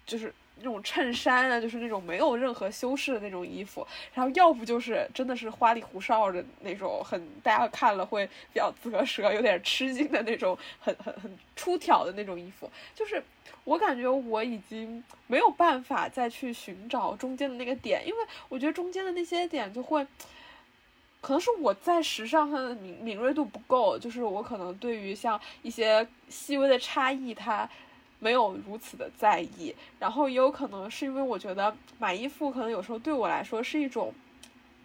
[0.04, 3.86] 就是那种衬衫啊，就是那种没有任何修饰的那种衣服。
[4.12, 12.70] 然后要不就是真的是花里胡哨的那种，很大家看了会比较啧舌、有点吃惊的那种，很很很出挑的那种衣服。
[12.94, 13.22] 就是
[13.64, 18.18] 我感觉我已经没有办法再去寻找中间的那个点，因为
[18.48, 20.06] 我觉得中间的那些点就会。
[21.20, 27.68] 可能是我在时尚上的敏敏锐度不够，就是我可能对于像一些细微的差异，它
[28.18, 29.74] 没有如此的在意。
[29.98, 34.12] 然后也有可能是因为我觉得买衣服可能有时候对我来说是一种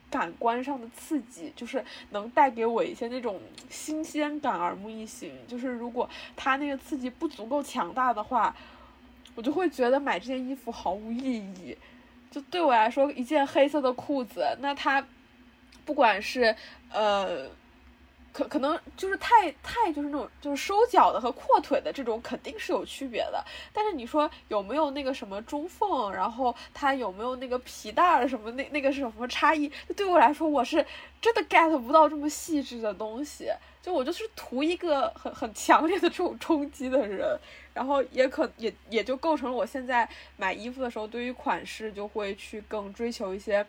[0.10, 5.32] 感官上的刺激，就是能带给我一些那种新鲜感、耳目一新。
[5.48, 8.56] 就是如果它那个刺激不足够强大的话，
[9.36, 11.78] 我就会觉得买这件衣服毫无意义。
[12.32, 15.06] 就对我来说，一件黑色的裤子，那它。
[15.86, 16.56] 不管是
[16.94, 17.46] 呃，
[18.34, 29.72] 可可能就是太太就是那种就是收脚的和阔腿的这种肯定是有区别的，但是你说有没有那个什么中缝，然后它有没有那个皮带儿什么那那个是什么差异？
[29.96, 30.84] 对我来说，我是
[31.22, 33.52] 真的 get 不到这么细致的东西。
[33.84, 37.38] 就我就是图一个很很强烈的这种冲击的人，
[37.74, 43.66] 然后也可也也就构成了我现在买衣服的时候，对于款式就会去更追求一些。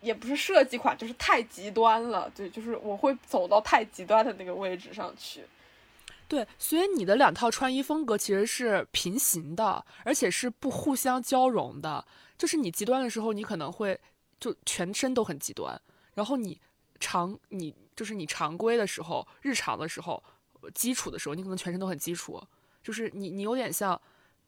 [0.00, 2.30] 也不是设计款，就是太极端了。
[2.34, 5.44] 对，就是我会走到太极端的那个位置上去。
[6.28, 12.04] 对，所以你的两套穿衣风格其实是平行的，而且是不互相交融的。
[12.38, 13.98] 就是你极端的时候，你可能会
[14.38, 15.76] 就全身都很极端；
[16.14, 16.58] 然后你
[16.98, 20.22] 常你就是你常规的时候、日常的时候、
[20.74, 22.42] 基础的时候，你可能全身都很基础。
[22.82, 24.00] 就是你你有点像。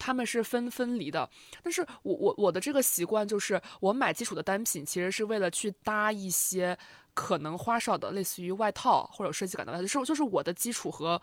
[0.04, 1.30] 他们是分分离的，
[1.62, 6.76] 但是我我我的这个习惯就是，我买基础的单品，其实是为了去搭一些
[7.14, 11.22] 可能花哨的，类似于外套或者设计感的，就是就是我的基础和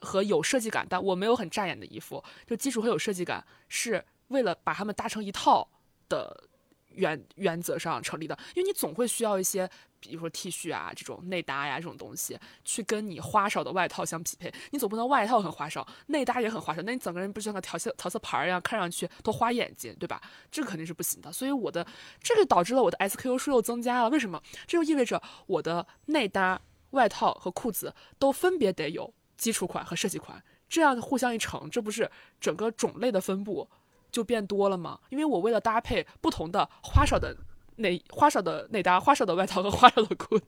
[0.00, 5.68] 和有设计感，但我没有很扎眼的衣服，就基础和有设计感，是为了把它们搭成一套
[6.08, 6.49] 的。
[6.94, 9.68] 原原则上成立的，因为你总会需要一些，
[10.00, 14.52] 比如说 T 恤啊这种内搭呀这种东西，去跟你花哨的外套相匹配。
[14.70, 20.20] 你总不能外套很花哨，内搭也很花哨，那你整个人不就像个调色调色盘一样，看上去都花眼睛，对吧？
[20.50, 21.32] 这肯定是不行的。
[21.32, 21.86] 所以我的
[22.22, 24.10] 这个导致了我的 SKU 数又增加了。
[24.10, 24.42] 为什么？
[24.66, 33.68] 这就意味着我的内搭外套和裤子都分别得有基础款和设计款，这样互相一乘，这不是整个种类的分布。
[34.10, 37.36] 就变多了嘛，因为我为了搭配不同的花哨的
[37.76, 40.38] 内花哨的内搭、花哨的外套和花哨的裤。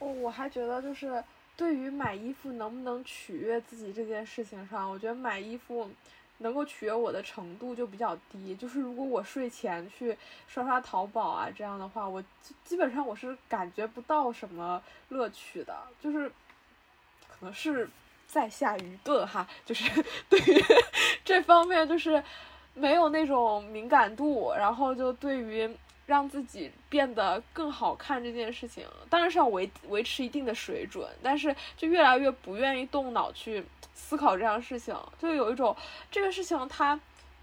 [0.00, 1.22] 哦，我还觉得就是
[1.56, 5.90] 对于买衣服能不能取悦自己这件事情上，我觉得买衣服
[6.38, 8.54] 能够取悦我的程度就比较低。
[8.54, 12.22] 就是如果我睡前去刷刷淘宝啊这样的话，我
[12.64, 15.74] 基本上我是感觉不到什么乐趣的。
[16.00, 16.28] 就是
[17.28, 17.88] 可能是
[18.26, 20.62] 在下愚钝哈，就是对于
[21.24, 22.22] 这方面就是。
[22.78, 25.68] 没有那种敏感度，然后就对于
[26.06, 33.62] 让自己变得更好看这件事情，当然是要维维持一定的水准，但是就越来越不愿意动脑去
[33.94, 35.76] 思考这样事情，就有一种
[36.10, 36.98] 这个事情它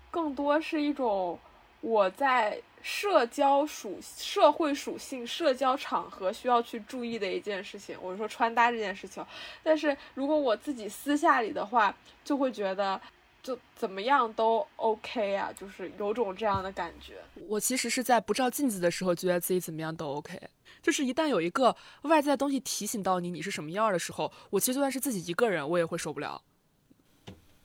[0.10, 1.38] 更多是一种
[1.82, 7.96] 我在社交属社会属性、社交场合需要去注意的一件事情。
[8.02, 9.24] 我说穿搭这件事情，
[9.62, 13.00] 但是如果我自己私下里的话，就会觉得。
[13.46, 17.22] 就怎么样都 OK 啊，就是有种这样的感觉。
[17.48, 20.42] 我其实是在不照镜子的时候，觉得自己怎么样都 OK。
[20.82, 26.42] 就是一旦有一个外在的东西提醒到你你是什么样的时候，我其实就算是自己一个人，我也会受不了。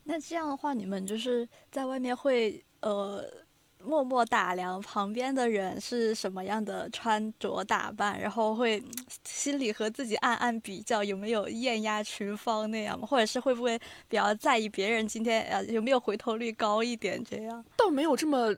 [0.03, 3.27] 那这样的话，你们就是在外面会呃。
[3.83, 8.81] 默默打量旁边的人是什么样的穿着打扮，然后会
[9.25, 13.07] 心里和自己暗暗比较有没有艳压群芳那样吗？
[13.07, 17.63] 或者是会不会比较在意别人今天呃有没有回头率高一点这样？
[17.75, 18.55] 倒没有这么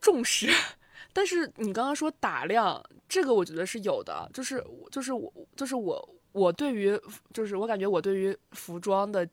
[0.00, 0.48] 重视，
[1.12, 6.98] 但是你刚刚说打量这个，我觉得是有的，就是就是我就是我我对于
[7.32, 9.28] 就是我感觉我对于服装的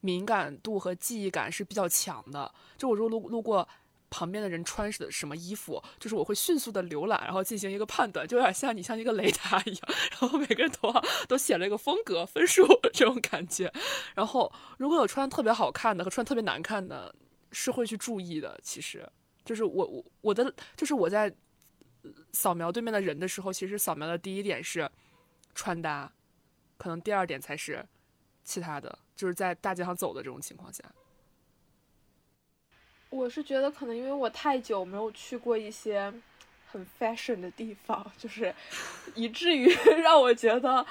[0.00, 3.68] 敏感度和记忆感是比较强的，就我如果路路过。
[4.10, 9.82] 旁边的人穿的什么衣服，就是我会迅速的浏览，然后进行一个判断，就有点像你像一个雷达一样，
[10.20, 13.72] 然后每个人头上都写了一个风格分数 这种感觉。
[14.14, 17.14] 然后如果有穿特别好看的和穿特别难看的，
[17.52, 18.58] 是会去注意的。
[18.62, 19.08] 其实
[19.44, 21.32] 就是我我我的就是我在
[22.32, 24.90] 扫描对面的人的时候，其实扫描的第一点是
[25.54, 26.12] 穿搭，
[26.76, 27.86] 可能第二点才是
[28.42, 30.82] 其他的，就是在大街上走的这种情况下。
[33.10, 36.12] 我是觉得可能因为我太久没有去过一些
[36.70, 38.54] 很 fashion 的地方，就是
[39.14, 39.68] 以至于
[40.00, 40.86] 让我觉得，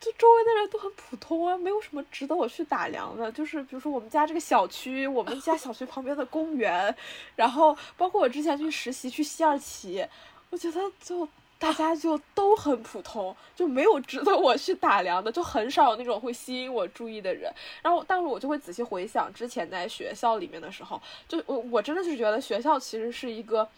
[0.00, 3.30] 就周围的人都很普通啊，没有什么值得我去打量的。
[3.30, 6.94] 就是比如说我们家这个小区，我们家小区旁边的公园，
[7.36, 10.06] 然后包括我之前去实习去西二旗，
[10.50, 11.28] 我觉得就。
[11.60, 17.52] 大家就都很普通，就没有值得我去打量的，就很少有那种会吸引我注意的人。
[17.82, 23.68] 然后，但是我就会仔细回想之前在学校里面的时候，就我我真的是觉得学校其实是一个，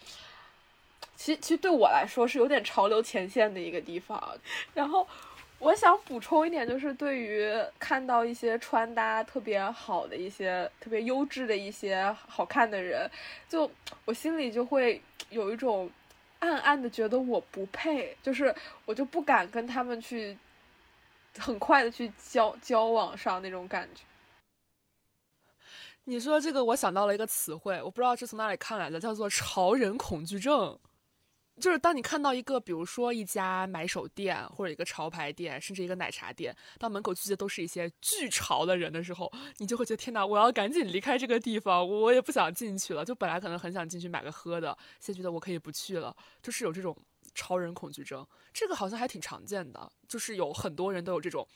[1.17, 4.33] 其实其实对我来说是有点潮流前线的一个地方。
[4.73, 5.05] 然后，
[5.59, 13.11] 我想补充一点，就是对于看到一些穿搭特别好的一些特别优质的一些好看的人，
[13.49, 13.69] 就
[14.05, 15.91] 我心里就会有一种。
[16.43, 18.53] 暗暗的觉得我不配，就是
[18.83, 20.37] 我就不敢跟他们去
[21.39, 24.03] 很快的去交交往上那种感觉。
[26.03, 30.77] 你说这个，我想到了一个词汇，我不知道是从哪里看来的，叫做“潮人恐惧症”。
[31.61, 43.05] 就是当你看到一个，比如说一家买手店或者一个潮牌店，甚至一个奶茶店，当门口聚集都是一些巨潮的人的时候，你就会觉得天哪，我要赶紧离开这个地方，我也不想进去了。
[43.05, 46.97] 就本来可能很想进去买个喝的，现在觉得我可以不去了，就是有这种
[47.35, 48.25] 潮人恐惧症。
[48.51, 51.47] 这个好像还挺常见的，就是有很多人都有这种。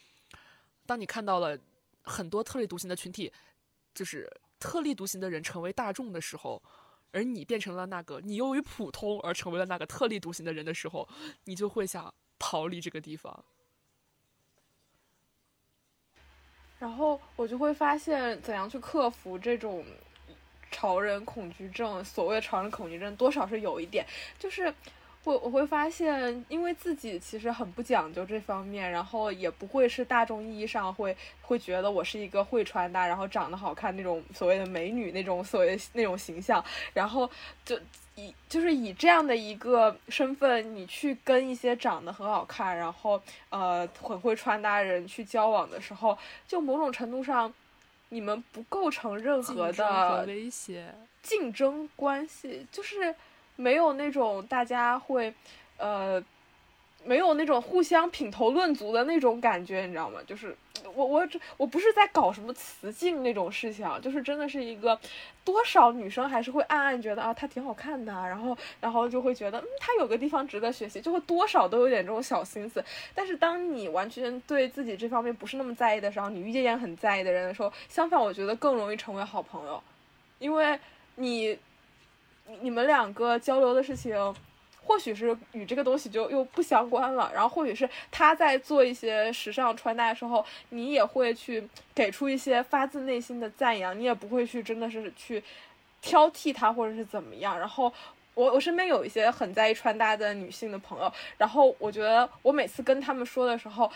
[0.85, 1.57] 当你看到了
[2.03, 3.33] 很多特立独行的群体，
[3.95, 6.61] 就是特立独行的人成为大众的时候。
[7.11, 11.07] 而你变成了那个你由于普通而成为了那个特立独行的人的时候，
[11.45, 13.43] 你就会想逃离这个地方。
[16.79, 19.83] 然后我就会发现，怎样去克服这种
[20.69, 22.03] 潮人恐惧症？
[22.05, 24.05] 所谓的潮人恐惧症，多少是有一点，
[24.37, 24.73] 就是。
[25.27, 36.63] 我我会发现，因为自己其实很不讲究这方面，然后也不会是大众意义上会会觉得我是一个会穿搭，然后长得好看那种所谓的美女那种所谓那种形象，
[36.93, 37.29] 然后
[37.65, 37.77] 就
[38.15, 47.53] 以就是以这样的一个身份，你去跟一些长得很好看，然后呃很会穿搭的人去交往的时候，就某种程度上，
[48.07, 53.13] 你们不构成任何的威胁竞争关系，就是。
[53.57, 55.33] 没有那种大家会，
[55.77, 56.23] 呃，
[57.03, 60.19] 没有那种互相品头论足的那种感觉，你知道吗？
[60.25, 60.55] 就是
[60.93, 64.97] 我我这我不是在搞什么雌竞那种事情，就是真的是一个
[65.43, 72.83] 多少女生还是会暗暗觉得啊，她挺好看的，然后然后就会觉得嗯，她有个地方值得学习，就会多少都有点这种小心思。
[73.15, 79.81] 但是当你完全对自己这方面不是那么在意的时候，你遇见很在意的人的时候，相反，我觉得更容易成为好朋友，
[80.39, 80.79] 因为
[81.15, 81.57] 你。
[82.61, 84.15] 你们两个交流的事情，
[84.83, 87.29] 或许是与这个东西就又不相关了。
[87.33, 95.43] 然后或许是他在做一些时尚穿搭的时候，你也会去给出一些发自内心的赞扬，你也不会去真的是去
[96.01, 97.59] 挑剔他或者是怎么样。
[97.59, 97.91] 然后
[98.33, 103.91] 我我身边有一些很在意穿搭的女性的朋友，然后我觉得我每次跟他们说的时候，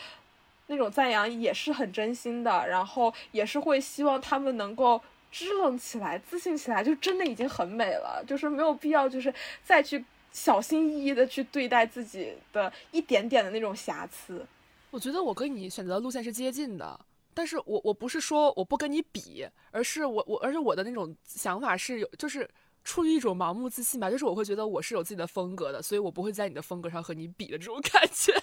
[0.68, 5.02] 那种赞扬也是很真心的，然后也是会希望他们能够。
[5.32, 8.24] 支棱起来，自信起来，就真的已经很美了。
[8.28, 14.46] 就是没有必要，就是再去小心翼翼的去对待自己的一点点的那种瑕疵。
[14.90, 17.00] 我觉得我跟你选择的路线是接近的，
[17.34, 22.50] 但是我我不是说我不跟你比，而是我我而且我的那种想法是有就是
[22.84, 28.34] 出于一种盲目自信吧，就是我会觉得我是有自己的风格的，所以我不会在你的风格上和你比的这种感觉，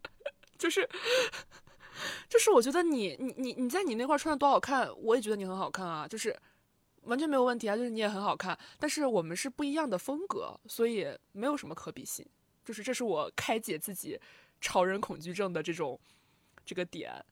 [0.56, 0.88] 就是
[2.28, 6.36] 就是我觉得你你你你在你那块穿的多好看，我也觉得你很好看啊，就是
[7.02, 12.26] 完全没有问题啊，就是你也很好看，但是我们是不一样的风格，所以没有什么可比性，
[12.64, 14.20] 就是这是我开解自己。
[14.62, 15.98] 潮人恐惧症的这种
[16.66, 17.24] 这个点，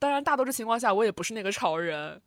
[0.00, 2.20] 当然大多数情况下我也不是那个潮人。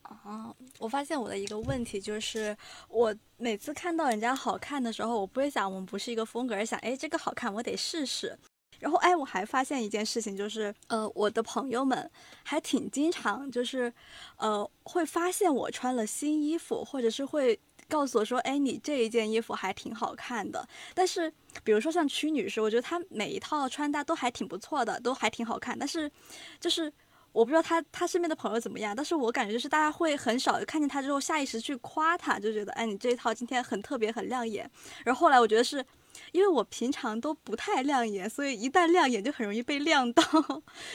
[0.00, 2.56] 啊，我发现我的一个问题就是，
[2.88, 8.38] 我每次看到人家好看的时候，我不会想我们不是一个风格，而想哎这个好看我得试试。
[8.80, 12.10] 然后哎我还发现一件事情就是，呃我的朋友们
[12.42, 13.92] 还挺经常就是
[14.36, 17.58] 呃会发现我穿了新衣服，或者是会。
[17.88, 20.68] 告诉我说：“哎，你这一件衣服还挺好看的。
[20.92, 25.78] 但是，比如说像曲女士，我觉得她每一套穿搭都还挺不错的，都还挺好看。
[25.78, 26.10] 但是，
[26.58, 26.92] 就是
[27.30, 34.68] 我不知道她她身边的朋友怎么样，但是我感觉就是大家会很少看见她之后下意识去夸她，就觉得哎，你这一套今天很特别，很亮眼。
[35.04, 35.86] 然后后来我觉得是
[36.32, 40.22] 因为我平常都不太亮眼，所以一旦亮眼就很容易被亮到。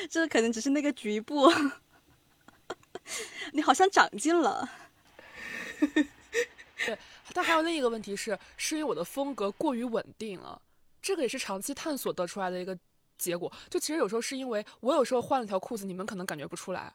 [0.09, 1.51] 这 可能只是那个局部。
[3.53, 4.69] 你好像长进了。
[6.85, 6.97] ”对，
[7.33, 10.61] 但还有另一个问题是，是因为我的风格过于稳定了，
[11.01, 12.77] 这个也是长期探索得出来的一个
[13.17, 13.51] 结果。
[13.69, 16.93] 就其实有时候是因为我有时候换了条裤子，你们可能感觉不出来。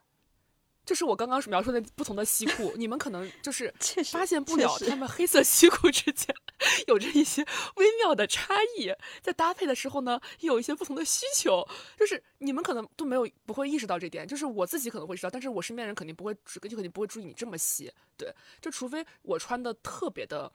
[0.86, 3.74] 就是我刚刚描述的不同的西裤，你们可能就是
[4.12, 6.34] 发现不了他们黑色西裤之间
[6.86, 11.66] 有着一些微妙的差异，在搭配的时候呢，有一些不同的需求，
[11.98, 20.50] 就是你们可能都没有不会意识到这点，就是我自己可能会知道，但是我身边人肯定不会，就肯定不会注意你这么细，对，就除非我穿的特别的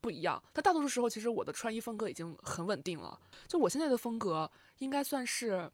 [0.00, 3.18] 不一样，但大多数时候其实我的穿衣风格已经很稳定了，
[3.48, 5.68] 就我现在的风格应该算是，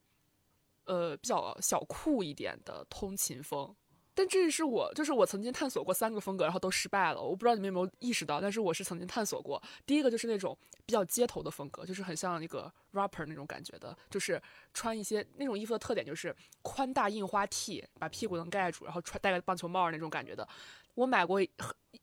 [0.86, 3.76] 呃，比较小酷一点的通勤风。
[4.18, 7.22] 但这是我，就是我曾经探索过三个风格，然后都失败了。
[7.22, 9.62] 我不知道你们有没有意识到，但是我是曾经探索过。
[9.86, 14.42] 第一个就是那种比较街头的风格，就是很像那个 rapper 那种感觉的，就是
[14.74, 20.48] 穿一些那种衣服的特点就是宽大印花 T，把屁股能盖住，然后穿戴个棒球帽那种感觉的。
[20.94, 21.40] 我买过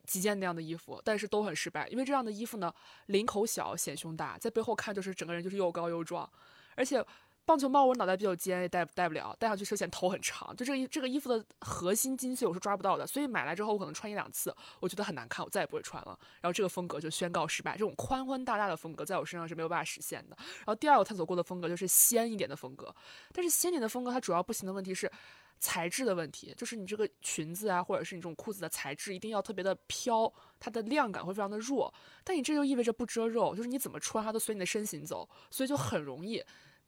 [0.05, 2.73] 几件那样的衣服，但是都很失败，因为这样的衣服呢，
[3.07, 6.31] 领口小显胸大，在背后看就是整个人就是又高又壮，
[6.75, 7.05] 而且。
[7.45, 10.55] 棒球帽我脑袋比较尖，也戴戴不了，戴上去就显头很长。
[10.55, 16.17] 就这个这个衣服的核心精髓我是抓不到的，所以买来之后我可能穿一两次，我觉得很难看，我再也不会穿了。
[16.41, 17.73] 然后这个风格就宣告失败。
[17.73, 20.35] 这种宽宽大大的风格在我身上是没有办法实现的。
[20.39, 22.93] 然后第二个探索过的风格就是仙一点的风格，
[23.31, 25.11] 但是仙一点的风格它主要不行的问题是
[25.59, 31.93] 材质的问题，就是你这个裙子啊，或者是你这种裤子的材质一定要特别的飘，它的量感会非常的弱。
[32.23, 36.43] 但你这就意味着不遮肉，就是你怎么穿它都随你的身形走，所以就很容易。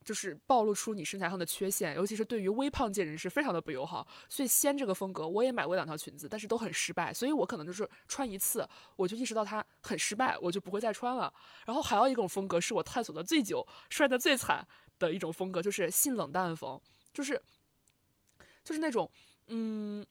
[0.08, 4.08] 就是暴露出你身材上的缺陷，尤其是对于微胖界人士非常的不友好。
[4.30, 7.14] 所以仙这个风格我也买过两条裙子，但是都很失败。
[7.14, 11.34] 所以我可能就是穿一次，我就意识到它很失败，我就不会再穿了。
[11.66, 14.66] 然后还有一种风格是我探索的最久、摔的最惨
[14.98, 16.80] 的一种风格，就是性冷淡风，
[17.14, 17.42] 就是
[18.64, 19.12] 就是那种
[19.48, 20.06] 嗯，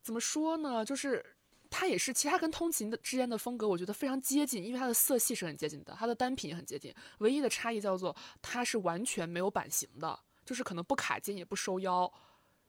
[0.00, 1.34] 怎么说呢，就是。
[1.74, 6.94] 它也是，其他跟通勤的之间的风格，我觉得非常接近，因为它的色系是很接近的，它的单品也很接近。
[7.20, 12.12] 唯一的差异叫做它是完全没有版型的，就是可能不卡肩也不收腰。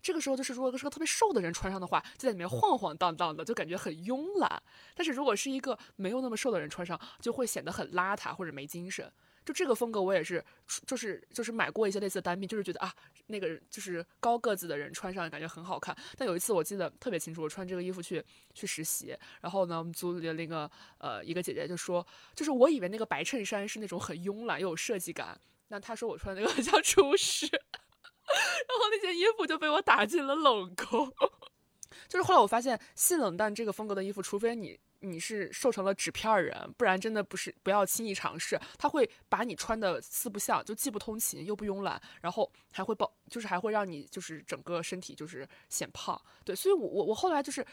[0.02, 4.64] 这个时候就是如果是个特别瘦的人穿上的话，就在里面晃晃荡荡的，就感觉很慵懒。
[4.96, 9.12] 但是如果是一个没有那么瘦的人穿上，就会显得很邋遢或者没精神。
[9.46, 10.44] 就这个风格，我也是，
[10.86, 12.94] 就是就是买过一些类似的单品，就是觉得啊，
[13.28, 15.96] 那个就是高个子的人穿上感觉很好看。
[16.18, 18.24] 但有一次我记得特别清楚，我穿这个衣服去
[18.54, 27.60] 去实习，然后呢，我们组里的那个呃一个姐姐就说，就是我以为那个白衬衫是那种很慵懒又有设计感，那她说我穿那个很像厨师， 然
[28.80, 31.12] 后那件衣服就被我打进了冷宫。
[32.08, 34.80] 就是后来我发现，性冷淡这个风格的衣服，除非你。
[35.06, 38.58] 你是瘦成了纸片人，不然真的不是不要轻易尝试。
[38.80, 46.20] 他会把你穿的四不像，就既不通勤又不慵懒，然后还会爆，就是还会让你就是整个身体就是显胖。
[46.46, 47.66] 对，所以我我我后来就是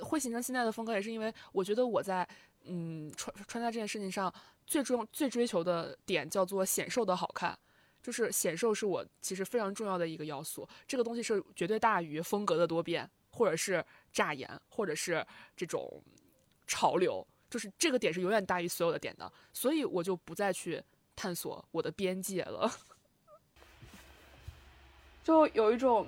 [0.00, 2.26] 会形成现在的风格，也是因为我觉得我在
[2.64, 4.32] 嗯穿穿搭这件事情上
[4.66, 7.58] 最重最追求的点叫做显瘦的好看，
[8.02, 10.66] 就是显瘦是我其实非常重要的一个要素。
[10.86, 15.22] 这个东西是绝对大于风格的多变，或者是炸眼，或者是
[15.54, 16.02] 这种。
[16.68, 20.80] 潮流就是这个点是永远大于所有的点的，所以我就不再去
[21.16, 22.70] 探索我的边界了。
[25.24, 26.06] 就有一种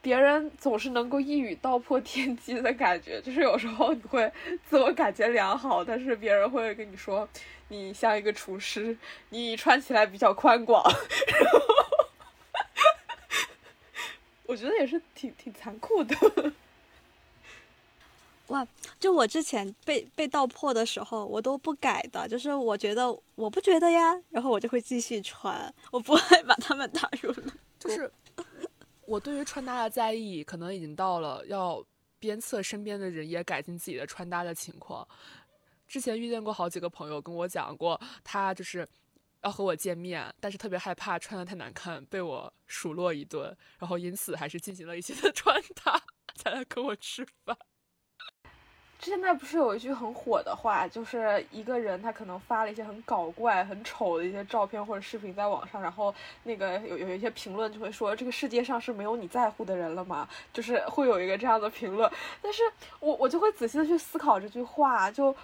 [0.00, 4.32] 别人总是能够一语道破天机的感觉，就是有时候你会
[4.68, 7.28] 自我感觉良好，但是别人会跟你说
[7.68, 8.96] 你像一个厨师，
[9.28, 10.82] 你穿起来比较宽广，
[14.46, 16.16] 我觉得也是挺挺残酷的。
[18.50, 18.66] 哇，
[18.98, 27.32] 就我之前被被道破的时候，我都不改的，就是我觉得我不觉得呀，然后我就会继续穿，我不会把他们打入。
[27.78, 28.12] 就是
[29.06, 31.84] 我对于穿搭的在意，可能已经到了要
[32.18, 35.06] 鞭策身边的人也改进自己的穿搭的情况。
[35.86, 38.86] 之前遇见过好几个朋友跟我讲过，他就是
[39.42, 46.02] 要和我见面，但是特别害怕穿的太难看被我数落一顿，然后因此还是进行了一些的穿搭
[46.34, 47.56] 才来跟我吃饭。
[49.00, 60.28] 现在不是有一句很火的话，就是一个人他可能发了一些很搞怪、很丑的一些照片或者视频在网上，然后那个有有一些评论就会说这个世界上是没有你在乎的人了吗？
[60.52, 62.10] 就是会有一个这样的评论。
[62.42, 62.62] 但是
[63.00, 65.34] 我我就会仔细的去思考这句话，就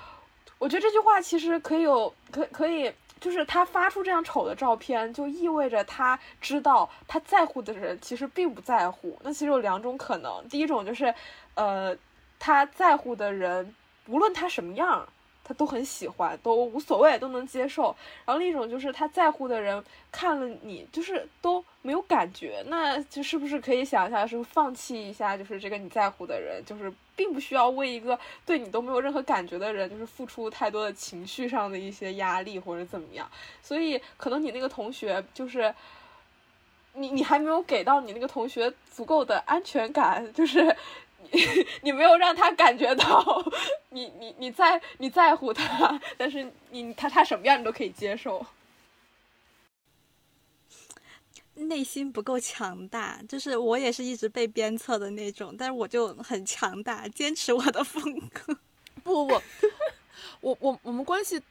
[0.59, 9.19] 我觉得这句话其实可以有可可以，就是他发出这样丑的照片，就意味着他知道他在乎的人其实并不在乎。
[9.23, 11.15] 那其实有两种可能，第一种就是
[11.55, 11.97] 呃。
[12.39, 13.75] 他在乎的人，
[14.07, 15.07] 无论他什么样，
[15.43, 17.95] 他都很喜欢，都无所谓，都能接受。
[18.25, 33.31] 然后另一种就是他在乎的人看了你，就是都没有感觉，那就是不是可以想一下，是放弃一下，就是这个你在乎的人，就是并不需要为一个对你都没有任何感觉的人，就是付出太多的情绪上的一些压力或者怎么样。
[33.63, 35.75] 所以可能你那个同学就是。
[36.99, 40.75] 你你还没有给到你那个同学足够的安全感，就是
[41.33, 41.41] 你
[41.83, 43.45] 你没有让他感觉到
[43.91, 48.45] 你你你在你在乎他，但是你他他什么样你都可以接受，
[51.55, 58.03] 内心不够强大，就是我也是一直被鞭策的那种，但是我就很强大，坚持我的风
[58.33, 58.59] 格。
[59.03, 59.43] 不不不，
[60.41, 61.43] 我我我们关系。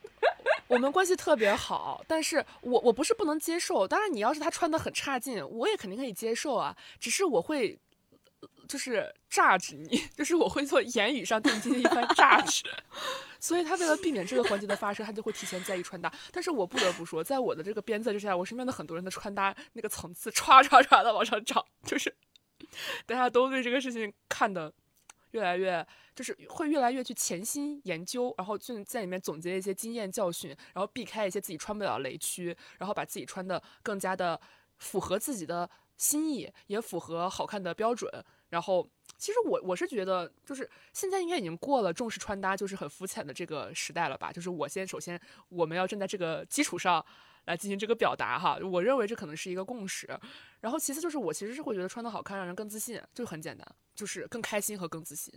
[0.68, 3.88] 我们关系特别好，但是我我不是不能接受。
[3.88, 6.76] 当然，你要是他穿的很差劲，我也肯定可以接受啊。
[7.00, 7.78] 只是我会，
[8.68, 12.64] 就是榨汁你， 就是我会做言语上对你进行一番榨汁。
[13.40, 16.12] 所以他为了避免这个环节的发生，他就会提前在意穿搭。
[16.32, 22.16] 但是我不得不说，在我的这个鞭策之下，我身边的很多人的穿搭那个层次唰唰唰的往上涨， 就是
[23.06, 24.74] 大家都对这个事情看的。
[25.32, 25.86] 越来越
[26.16, 34.40] 就是会越来越去潜心研究，然后就在里面总结一些经验教训，然后避开一些自己穿不了雷区，然后把自己穿的更加的
[34.78, 38.10] 符合自己的心意，也符合好看的标准。
[38.56, 38.88] 然后
[39.18, 44.32] 其实我我是觉得，就是现在应该已经过了重视穿搭就是很肤浅的这个时代了吧？
[44.32, 47.06] 就是我先首先我们要站在这个基础上
[47.48, 50.08] 来进行这个表达哈，我认为这可能是一个共识。
[50.62, 53.68] 然后其次就是我其实是会觉得穿的好看让人更自信，就很简单。
[53.94, 55.34] 就是更开心和更自信。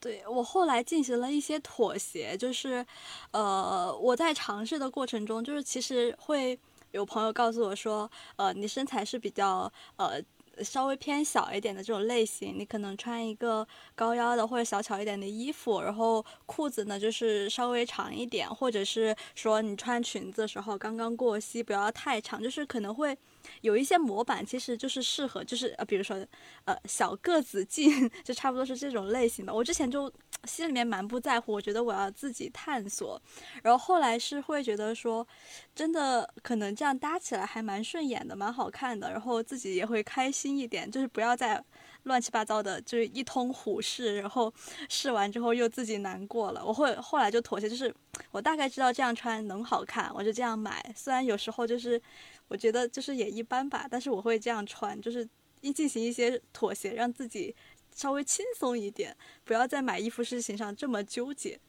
[0.00, 2.84] 对我后来进行了一些妥协，就是，
[3.30, 6.58] 呃，我在尝试的过程中，就是其实会
[6.90, 10.20] 有朋友告诉我说，呃，你身材是比较呃。
[10.62, 23.16] 稍微偏小一点的这种类型，你可能穿一个高腰的或者小巧一点的衣服，然后裤子呢就是稍微长一点，或者是说你穿裙子的时候刚刚过膝，不要太长，就是可能会
[23.62, 26.16] 有一些模板，其实就是适合，就是呃，比如说
[26.64, 29.54] 呃小个子进， 就差不多是这种类型的。
[29.54, 30.12] 我之前就
[30.44, 33.20] 心里面蛮不在乎，我觉得我要自己探索，
[33.62, 35.26] 然后后来是会觉得说，
[35.74, 40.58] 真的可能这样搭起来还蛮顺眼的，蛮好看的，然后自己也会开心。
[40.58, 41.62] 一点就是不要再
[42.04, 44.52] 乱七八糟的，就是一通虎试，然后
[44.88, 46.64] 试完之后又自己难过了。
[46.64, 47.94] 我会后来就妥协，就是
[48.32, 50.84] 我大概知道这样穿能好看，我就这样买。
[50.96, 52.00] 虽然有时候就是
[52.48, 55.28] 我觉得就是也一般吧，但是我会这样穿，就是
[55.60, 57.54] 一进行一些妥协，让自己
[57.94, 61.60] 稍微轻松一点，不要在买衣服事情上这么纠结。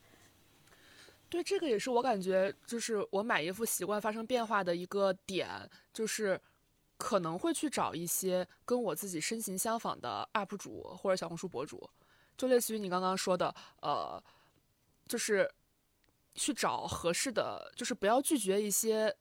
[1.30, 5.48] 对，这个也是我感觉就是我买衣服习惯发生变化的一个点，
[5.94, 6.40] 就是。
[7.02, 11.90] 可能会去找一些跟我自己身形相仿的 UP 主或者小红书博主，
[12.36, 14.22] 就类似于你刚刚说的，呃，
[15.08, 15.50] 就是
[16.36, 19.16] 去找合适的，就是不要拒绝一些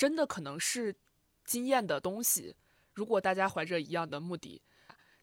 [0.00, 0.96] 真的可能是
[1.44, 2.56] 惊艳的东西。
[2.94, 4.62] 如果大家怀着一样的目的。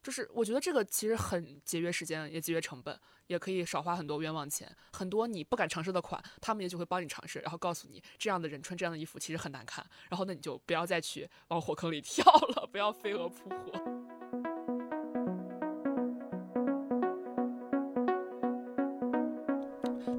[0.03, 4.71] 就是我觉得这个其实很节约时间，也节约成本，也可以少花很多冤枉钱。
[4.93, 9.83] 很多你不敢尝试的款，他们也就会帮你尝试，然后告诉你这样的人穿这样的衣服其实很难看。
[10.09, 12.23] 然后那你就不要再去往火坑里 跳
[12.55, 13.71] 了，不要飞蛾扑火。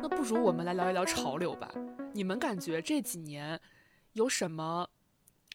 [0.01, 1.73] 那不如我们来聊一聊潮流吧。
[2.13, 3.59] 你们感觉这几年
[4.19, 4.91] 有什么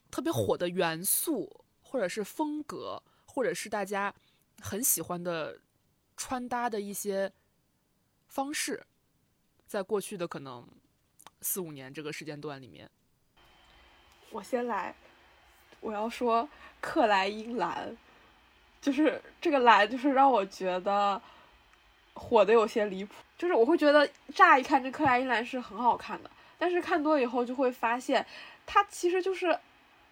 [0.09, 1.59] 特别火的元素？
[1.86, 4.11] 或者是风格，或者是大家
[4.59, 5.59] 很喜欢的
[6.18, 7.32] 穿搭的一些
[8.28, 8.84] 方式，
[9.68, 10.68] 在过去的可能
[11.41, 12.89] 四五年这个时间段里面，
[14.32, 14.95] 我先来，
[15.82, 16.49] 我要说
[16.82, 17.95] 克莱因蓝，
[18.82, 21.22] 就是这个蓝，就是让我觉得
[22.16, 23.14] 火的有些离谱。
[23.38, 28.26] 就是我会觉得乍一看这克莱因蓝是很好看的，但是看多以后就会发现，
[28.66, 29.57] 它其实就是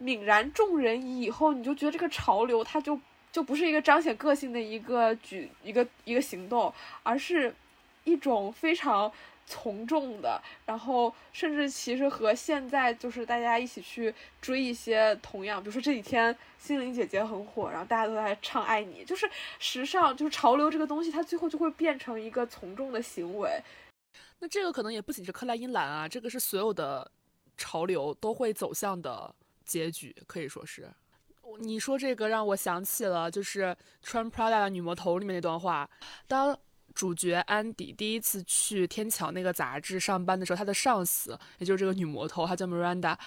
[0.01, 1.21] 泯然众人矣。
[1.21, 2.99] 以后你就觉得这个潮流，它就
[3.31, 6.73] 就不是一个彰显个性的一个举一个一个行动，
[7.03, 7.53] 而是
[8.03, 9.11] 一种非常。
[9.47, 19.29] 从众的，然后甚至其实和现在就是大家一起去追一些同样，比如说这几天心灵姐姐很火，然后大家都在唱爱你，就是
[19.59, 23.61] 时尚，就是潮流这个东西，它最后就会变成一个从众的行为。
[24.39, 27.11] 那这个可能也不仅是克莱因蓝啊，这个是所有的
[27.61, 29.33] 潮流都会走向的
[29.63, 30.89] 结局，可以说是。
[31.59, 35.89] 你说这个让我想起了就是穿 Prada 的女魔头里面那段话，
[36.27, 36.57] 当。
[36.93, 43.17] 主角安迪第一次去天桥那个杂志上班的时候，他的上司也就是这个女魔头，她叫 Miranda，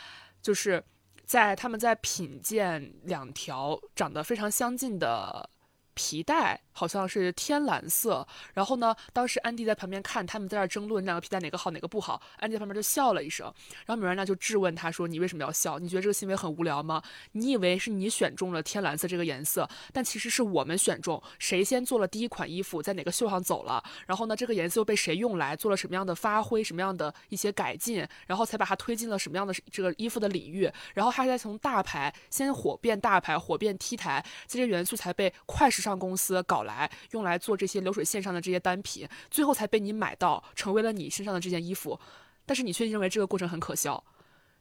[0.42, 0.84] 就是
[1.24, 5.48] 在他们在品鉴两条长得非常相近的
[5.94, 6.60] 皮带。
[6.76, 13.46] 好像是天蓝色，然后呢，当时安迪在旁边看，他们在那争论两个皮带哪个好哪个不好，安迪在旁边就笑了一声，
[13.86, 15.78] 然后米兰娜就质问他说：“你为什么要笑？
[15.78, 17.00] 你觉得这个行为很无聊吗？
[17.30, 36.64] 你以为是你选中了天蓝色这个颜色，但其实是我们选中，谁先做了第一款衣服，在哪个秀上走了，然后呢，这个颜色又被谁用来做了什么样的发挥，什么样的一些改进，然后才把它推进了什么样的这个衣服的领域，然后他再从大牌先火遍大牌，火遍 T 台，这些元素才被快时尚公司搞。
[36.64, 42.00] 来用来做这些流水线上的这些单品，最后才被你买到，成为了你身上的这件衣服。
[42.46, 44.02] 但是你却认为这个过程很可笑，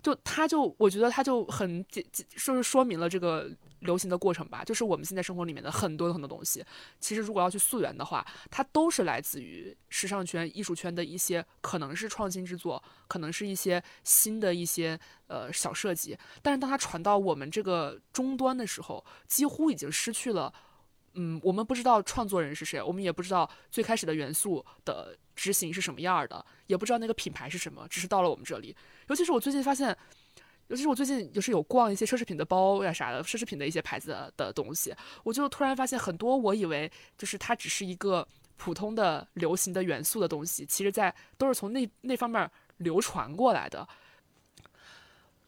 [0.02, 3.50] 就他就我觉得他就很就是说明了这个
[3.80, 4.66] 流行的过程吧。
[4.66, 6.62] 就是我们现在生活里面的很多很多东西，
[7.00, 16.18] 其实如果要去溯源的话，它都是来自于时尚圈、艺术圈的一些可能是创新之作，可能是一些新的一些呃小设计。
[16.42, 20.54] 但是当它传到我们这个终端的时候，几乎已经失去了。
[21.16, 28.76] 嗯，我们不知道创作人是谁，我们也不知道最开始的元素的执行是什么样的，也不知道那个品牌是什么，只是到了我们这里。
[29.10, 29.96] 尤其是我最近发现，
[30.68, 34.94] 尤其是我最近就是有逛一些奢侈品的包呀啥的，奢侈品的一些牌子的东西，
[35.24, 43.88] 我就突然发现很多我以为就是它只是一个普通的流行的元素的东西，其实在都是从那那方面流传过来的。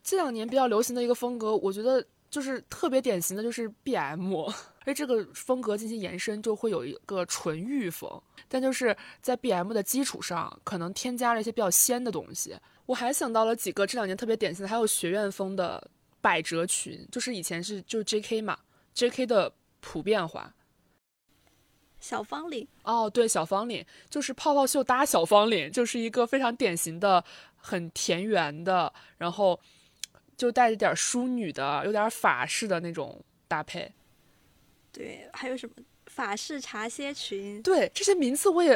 [0.04, 2.06] 这两年比较流行的一个风格，我觉得。
[2.28, 4.50] 就是特别典型的就是 B M，
[4.86, 12.56] 而这个风格进行延伸就会有一个纯欲风，但就是在 B M 的基础上，可能添加了一些比较仙的东西。
[12.86, 15.86] 我还想到了几个这两年特别典型的，还有学院风的
[16.22, 18.58] 百褶裙，就是以前是就是 J K 嘛
[18.94, 20.54] ，J K 的普遍化。
[22.00, 27.24] 小方领哦，对，小方领就是泡泡袖搭小方领，就是一个非常典型的
[27.56, 29.60] 很田园的，然后。
[30.38, 33.90] 就带着点淑女的，有点法式的那种搭配。
[34.96, 35.76] 对，还有什么
[36.06, 37.62] 法式茶歇裙？
[37.62, 38.72] 对，这些名字我也，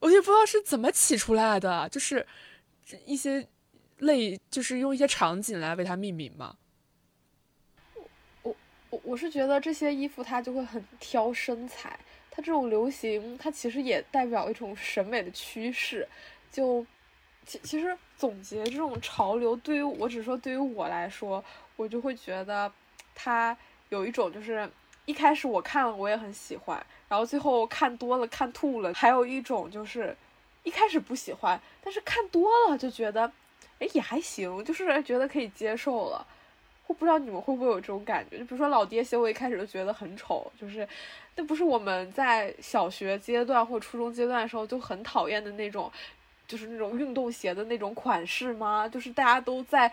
[0.00, 2.26] 我也不知道是怎么起出来的，就是
[3.06, 3.48] 一些
[4.00, 6.54] 类，就是用一些场景来为它命名嘛。
[8.42, 8.54] 我
[8.90, 11.98] 我我是觉得这些衣服它就会很挑身材，
[12.30, 16.06] 它这种流行，它其实也代表一种审美的趋势，
[16.50, 16.84] 就。
[17.44, 22.72] 其其实总结这种潮流，对于我只说对于我来说，我就会觉得，
[23.16, 23.56] 它
[23.88, 24.70] 有一种就是
[25.04, 30.16] 一开始我看了我也很喜欢，然后最后看多了看吐了；还有一种就是
[30.62, 33.30] 一开始不喜欢，但是看多了就觉得，
[33.78, 36.26] 哎也还行，就是觉得可以接受了。
[36.86, 38.38] 我不知道你们会不会有这种感觉？
[38.38, 40.86] 就比如说老爹鞋，我一开始就觉得很丑，就是
[41.36, 45.90] 那不是我们在小学阶段或初中阶段的时候就很讨厌的那种。
[46.48, 48.86] 就是那种运动鞋的那种款式吗？
[48.86, 49.90] 就是大家都在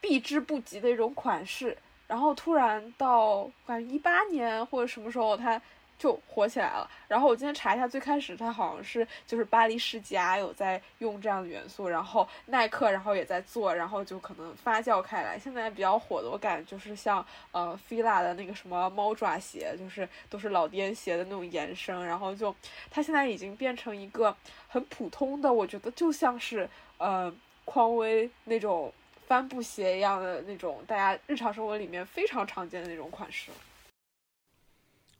[0.00, 1.76] 避之不及的一种款式，
[2.06, 5.60] 然后突然到感觉一八年或者什么时候它。
[5.98, 6.86] 就火起来了。
[7.08, 15.38] 然后我今天查一下，最开始它好像是就是巴黎世家有在用这样的元素，然后耐克然后也在做，然后就可能发酵开来。
[15.38, 22.06] 现在比较火的，我感觉就是像呃 fila 的那个什么猫爪鞋，就是都是老爹鞋的那种延伸。
[22.06, 22.54] 然后就
[22.90, 24.36] 它现在已经变成一个
[24.68, 27.34] 很普通的，我觉得就像是呃
[27.64, 28.92] 匡威那种
[29.26, 33.50] 帆布鞋一样的那种，大家日常生活里面非常常见的那种款式。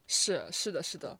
[0.08, 1.18] 是是的，是的，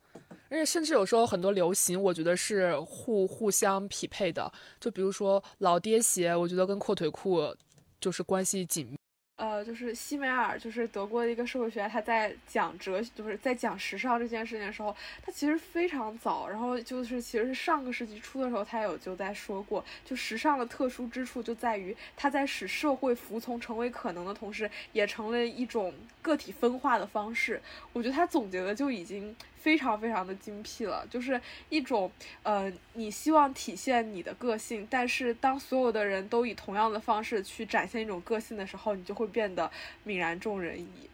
[0.48, 4.52] 而且甚至有时候很多流行，我觉得是互互相匹配的。
[4.78, 7.52] 就比如说老爹鞋，我觉得跟阔腿裤
[7.98, 8.96] 就是关系紧密。
[9.36, 27.60] 呃，就是西梅尔，就是德国的一个社会学家，他在讲哲，就是在讲时尚这件事情的时候，他其实非常早，然后就是其实是上个世纪初的时候，他有就在说过，就时尚的特殊之处就在于，它在使社会服从成为可能的同时，也成了一种个体分化的方式。
[27.92, 29.36] 我觉得他总结的就已经。
[29.66, 31.40] 非常非常的精辟了，就是
[31.70, 32.08] 一种，
[32.44, 39.68] 呃，你希望体现你的个性，但是当所有的人都以同样的方式去展现一种个性的时候，你就会变得
[40.06, 41.10] 泯然众人矣。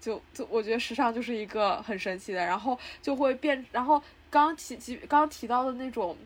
[0.00, 6.16] 就就我觉得时尚就是一个很神奇的，然后就会变，然后刚提及刚提到的那种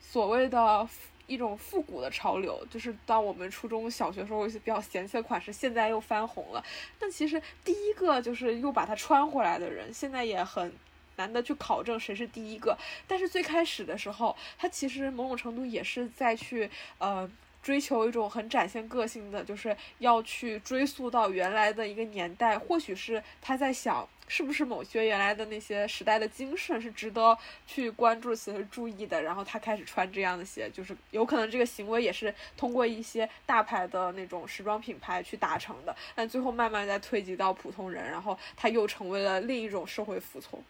[0.00, 0.88] 所谓的。
[1.26, 6.64] 一种复古的潮流，就是当我们初中小学时候有些比较嫌弃的款式，现在又翻红了。
[6.98, 10.72] 但其实第一个就是又把它穿回来的人，现在也很
[11.16, 12.76] 难得去考证谁是第一个。
[13.06, 17.30] 但是最开始的时候，他其实某种程度也是在去呃。
[17.62, 40.62] 追求一种很展现个性的，就是要去追溯到原来的一个年代，或许是他在想，是不是某些原来的那些时代的精神是值得去关注、去注意的，然后他开始穿这样的鞋，就是有可能这个行为也是通过一些大牌的那种时装品牌去达成的，但最后慢慢再推及到普通人，然后他又成为了另一种社会服从。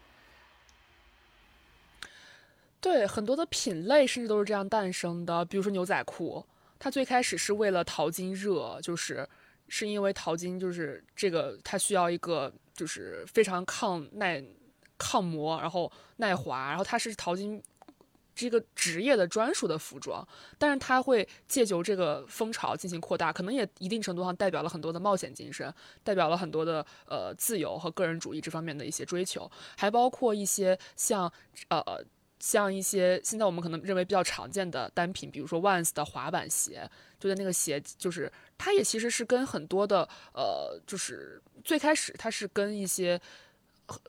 [2.80, 6.44] 对，很多的品类甚至都是这样诞生的，比如说牛仔裤。
[6.78, 9.26] 它最开始是为了淘金热，就是
[9.68, 14.42] 是因为淘金就是这个它需要一个就是非常抗耐、
[14.98, 17.62] 抗磨，然后耐滑，然后它是淘金
[18.34, 20.26] 这个职业的专属的服装。
[20.58, 31.32] 但是它会借由这个风潮进行扩大，可能也一定程度上代表了很多的冒险精神，代表了很多的呃自由和个人主义这方面的一些追求，还包括一些像
[31.68, 32.04] 呃。
[32.38, 43.18] 像一些现在我们可能认为比较常见的单品，比如说 Vans 的滑板鞋，就在那个鞋，就是它也其实是跟很多的呃，就是最开始它是跟一些
[43.86, 44.00] 核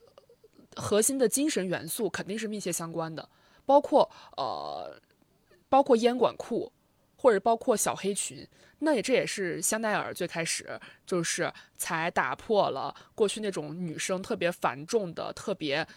[0.75, 3.27] 核心的精神元素肯定是密切相关的，
[3.65, 4.99] 包括呃，
[5.69, 6.71] 包括烟管裤，
[7.15, 8.45] 或者包括小黑裙，
[8.79, 15.87] 那也这也是香奈儿最开始就是才打破了过去那种女生特别繁重的特别。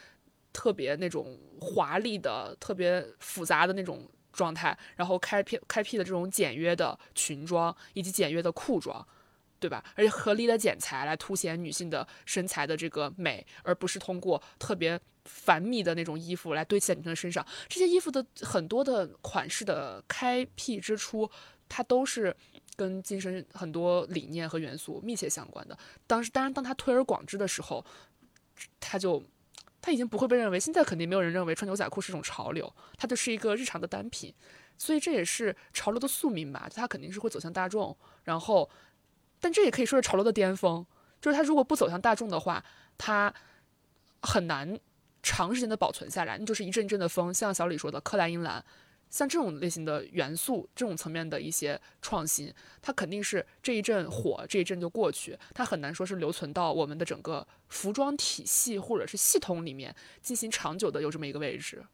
[0.53, 9.07] 特别那种华丽的、特别复杂的那种状态，然后开辟开辟的这种简约的裙装以及简约的裤装，
[9.59, 9.85] 对吧？
[9.95, 17.47] 而且合理的剪裁来凸显女性的身材的这个美，而不是通过特别繁密的那种衣服来堆砌在女生身上。
[17.69, 21.31] 这些衣服的很多的款式的开辟之初，
[21.69, 22.35] 它都是
[22.77, 25.79] 跟精神很多理念和元素密切相关的。
[26.07, 27.85] 当时，当然，当它推而广之的时候，
[28.81, 29.23] 它就。
[29.83, 34.35] 它已经不会被认为，现在肯定没有人认为穿牛仔裤是一种潮流，它就是一个日常的单品，
[34.77, 36.69] 所以这也是潮流的宿命吧。
[36.75, 38.69] 它肯定是会走向大众，然后，
[39.41, 40.85] 但这也可以说是潮流的巅峰，
[41.21, 42.65] 就是它如果不走向大众的话，
[42.99, 43.33] 它
[44.23, 44.79] 很难
[45.23, 48.65] 长时间的保存下来，那就是一阵阵的风，像小李说的，克莱因蓝。
[49.11, 61.85] 像这种类型的元素，这种层面的一些创新，它肯定是这一阵火，这一阵就过去，它很难说是留存到我们的整个服装体系或者是系统里面进行长久的有这么一个位置。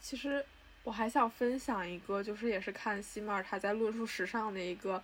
[0.00, 0.44] 其实
[0.82, 5.02] 我还想分享一个，就是也是看西麦尔他在论述时尚的一个。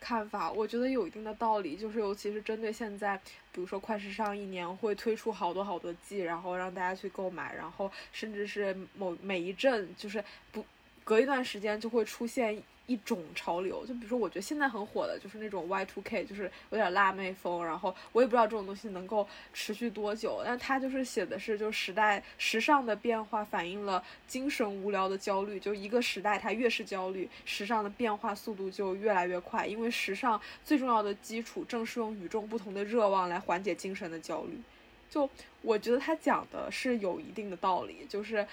[0.00, 3.16] 看法，我觉得有一定的道理，就是尤其是针对现在，
[3.52, 10.64] 比如说快时尚一年会推出好多好多季，然后让大家去购买，然后甚至是某每一阵就是不
[11.04, 12.60] 隔一段时间就会出现。
[12.90, 17.64] 一种潮流，就比如说，我觉得现在很火的就是那种 Y two K，就是有点辣妹风。
[17.64, 25.60] 然后我也不知道这种东西能够持续多久，但它就是写的是，就时代时尚的变化反映了精神无聊的焦虑。
[25.60, 29.64] 就一个时代，它越是焦虑，时尚的变化速度就越来越快。
[29.64, 34.60] 因为时尚最重要的基础正是用与众不同的热望来缓解精神的焦虑。
[35.08, 35.30] 就
[35.62, 38.44] 我觉得他讲的是有一定的道理，就是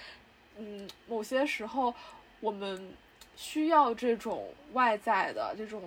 [0.56, 1.92] 嗯，某些时候
[2.38, 2.94] 我们。
[3.38, 5.80] 需要这种外在的这种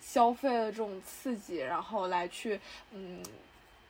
[0.00, 2.58] 消费的这种刺激，然后来去
[2.92, 3.22] 嗯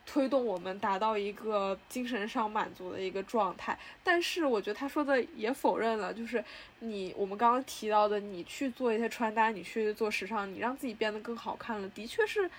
[0.05, 3.79] 推动我们达到一个精神上满足的一个状态。
[4.05, 6.45] 但是我觉得他说的也否认了，就是
[6.81, 12.51] 你我们刚刚提到的，你去做一些穿搭，你去做时尚，你让自己变得更好看了，的确是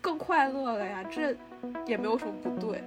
[0.00, 1.36] 更快乐了呀，这
[1.86, 2.82] 也没有什么不对。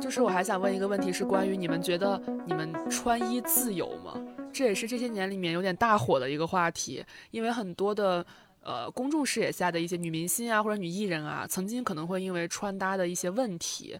[0.00, 4.14] 就是我还想问一个问题，是关于你们觉得你们穿衣自由吗？
[4.52, 8.24] 这也是这些年里面有点大火的一个话题，因为很多的
[8.62, 13.98] 呃公众视野下的一些女明星啊或者女艺人啊，曾经可能会因为穿搭的一些问题，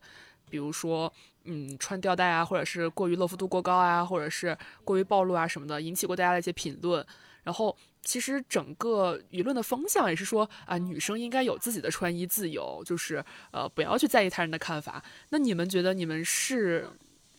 [0.48, 1.12] 比如说
[1.44, 7.04] 嗯穿吊带啊，或者是过于露肤度过高啊，或者是过于暴露啊什么的，引起过大家的一些评论。
[7.42, 15.02] 然后其实整个舆论的风向也是说啊，女生应该有自己的穿衣自由，就是呃，不要去在意他人的看法。
[15.30, 16.86] 那你们觉得你们是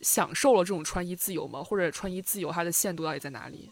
[0.02, 1.64] 享受了这种穿衣自由吗？
[1.64, 3.72] 或者穿衣自由它的限度到底在哪里？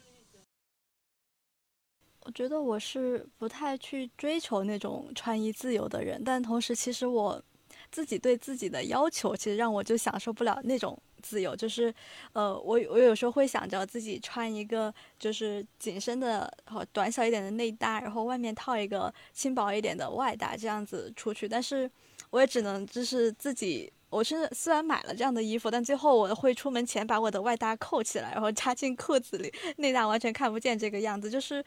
[2.22, 7.44] 我觉得我是不太去追求那种穿衣自由的人，但同时其实我
[7.92, 11.02] 自己对自己的要求，其实让我就享受不了那种。
[11.22, 11.94] 自由就是，
[12.32, 21.46] 呃，我我有时候会想着自己穿一个就是紧身的和短小一点的内搭，然后外面套一个轻薄一点的外搭，这样子出去。
[21.46, 21.92] 但是
[22.30, 31.30] 我也只能就是自己，我是虽然买了这样的衣服，但最后我会出门前把我的外搭扣起来，然后插进裤子里，内搭完全看不见这个样子。
[31.30, 31.64] 就是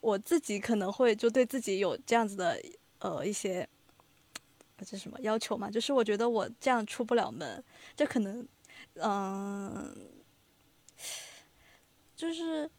[0.00, 2.60] 我自己可能会就对自己有这样子的
[2.98, 3.68] 呃一些，
[4.84, 5.70] 这什么要求嘛？
[5.70, 7.62] 就是我觉得我这样出不了门，
[7.96, 8.46] 这可能。
[8.96, 9.92] 嗯，
[12.14, 12.70] 就是，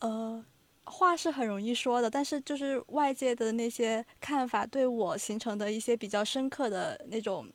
[0.00, 0.44] 呃，
[0.84, 7.50] 话是很容易说的，但是就是外界的那些看法对我形成的一些比较深刻的那种，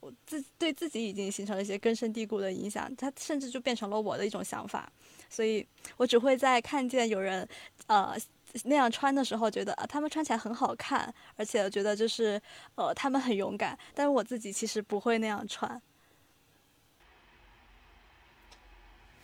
[0.00, 4.90] 我自对自己已经形成了一些根深蒂固的影响，它甚至就变成了我的一种想法，
[5.28, 7.46] 所以我只会在看见有人，
[7.86, 8.16] 呃，
[8.64, 12.40] 那样穿的时候，觉得啊，他们穿起来很好看，而且觉得就是，
[12.76, 15.80] 呃，他们很勇敢，但是我自己其实不会那样穿。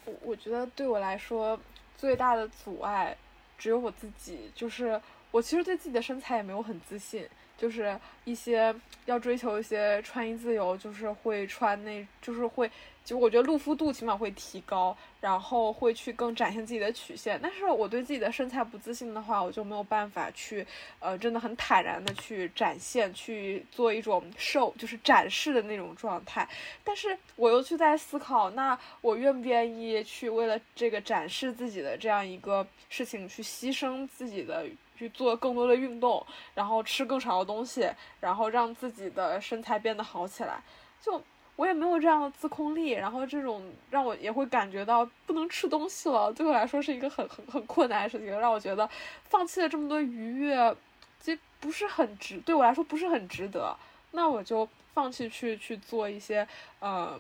[0.05, 1.59] 我我觉得对我来说
[1.97, 3.17] 最大的阻碍
[3.59, 5.01] 只有我自己，就是
[5.31, 7.27] 我其实对自己的身材也没有很自信，
[7.57, 8.75] 就是一些
[9.07, 12.71] 要追求一些穿衣自由，就是会穿那，就是会。
[13.05, 17.39] 就我觉得露肤度起码会提高，然后会去更展现自己的曲线。
[17.41, 20.67] 但是我对自己的身材不自信的话，我就没有办法去，
[20.99, 26.49] 呃，真的很坦然的去展现，去做一种瘦就是展示的那种状态。
[26.83, 34.67] 但是我又去在思考，那我愿不愿意去为了这个展示自己的这样一个事情，去牺牲自己的，
[34.97, 37.89] 去做更多的运动，然后吃更少的东西，
[38.21, 40.61] 然后让自己的身材变得好起来，
[41.01, 41.23] 就。
[41.57, 48.87] 我也没有这样的自控力，然后这种让我也会感觉到不能吃东西了，对我来说是一个很 很很困难的事情，让我觉得
[49.31, 50.77] 放弃了这么多愉悦，
[51.19, 53.75] 其实不是很值，对我来说不是很值得。
[54.11, 56.47] 那我就放弃去去做一些
[56.79, 57.19] 呃，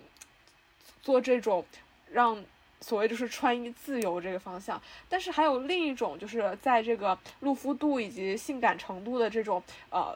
[1.00, 1.64] 做这种
[2.12, 2.44] 让
[2.80, 4.80] 所谓就是穿衣自由这个方向。
[5.08, 10.14] 但是还有另一种，就是在这个露肤度以及性感程度的这种呃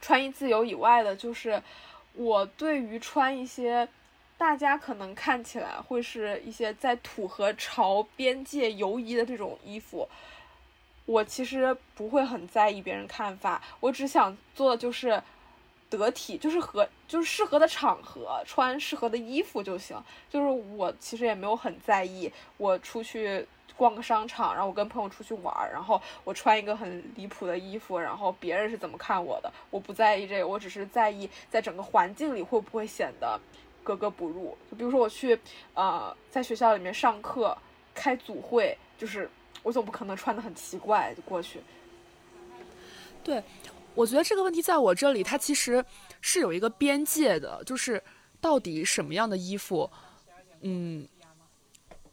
[0.00, 1.62] 穿衣自由以外的，就是。
[2.18, 3.86] 我对于穿一些
[4.38, 10.08] 大家可能看起来会是一些在土和潮边界游移的这种衣服，
[11.04, 15.22] 我其实不会很在意别人看法，我只想做的就是
[15.90, 19.96] 得体，就是合，就是适合的场合穿适合的衣服就行。
[20.28, 23.46] 就是我其实也没有很在意，我出去。
[23.78, 29.52] 逛个商场，然后我跟朋友出去玩，然后我穿一个很离谱的衣服，然后别人是怎么看我的？
[29.68, 33.38] 我不在意这个，我只是在意在整个环境里会不会显得
[33.84, 34.56] 格格不入。
[34.70, 35.38] 就比如说我去
[35.74, 37.54] 呃在学校里面上课
[37.94, 39.28] 开组会，就是
[39.62, 41.60] 我总不可能穿的很奇怪就过去。
[43.22, 43.42] 对，
[43.96, 45.84] 我觉得这个问题在我这里，它其实
[46.20, 48.00] 是有一个边界的，就是
[48.40, 49.90] 到底什么样的衣服，
[50.60, 51.08] 嗯。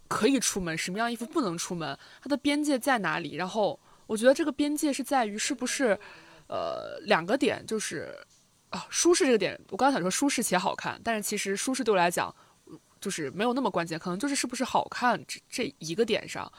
[0.10, 1.98] 可以出门，什么样衣服不能出门？
[2.22, 3.34] 它的边界在哪里？
[3.34, 5.98] 然后我觉得这个边界是在于是不是，
[6.46, 8.16] 呃，两个点，就是
[8.70, 9.60] 啊，舒适这个点。
[9.72, 12.32] 我刚刚想说舒适且好看，但是其实舒适对我来讲，
[13.02, 16.52] 就是没有那么关键，可能就是是不是好看这这一个点上。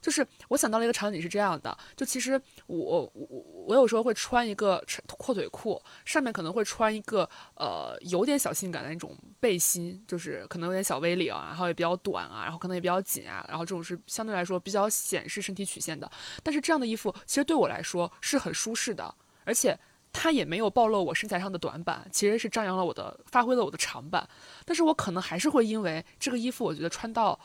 [0.00, 2.76] 就是我想到了一个场景是这样的，就其实我
[3.14, 3.28] 我
[3.66, 4.82] 我有时候会穿一个
[5.18, 16.10] 阔腿裤，上面可能会穿一个呃有点小性感的那种背心，就是可能有点小 V 领，然后也比较短啊，然后可能也比较紧啊，然后这种是相对来说比较显示身体曲线的。
[16.42, 19.78] 但是这样的衣服其实对我来说是很舒适的，而且
[20.12, 24.26] 它也没有暴露我身材上的短板，其实是张扬了我的，发挥了我的长板。
[24.64, 27.38] 但是我可能还是会因为这个衣服，我觉得穿到。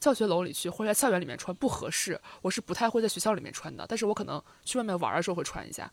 [0.00, 3.86] 教学楼里去或者在校园里面穿不合适，我是不太会在学校里面穿的。
[3.88, 5.90] 但是我可能去外面玩的时候会穿一下，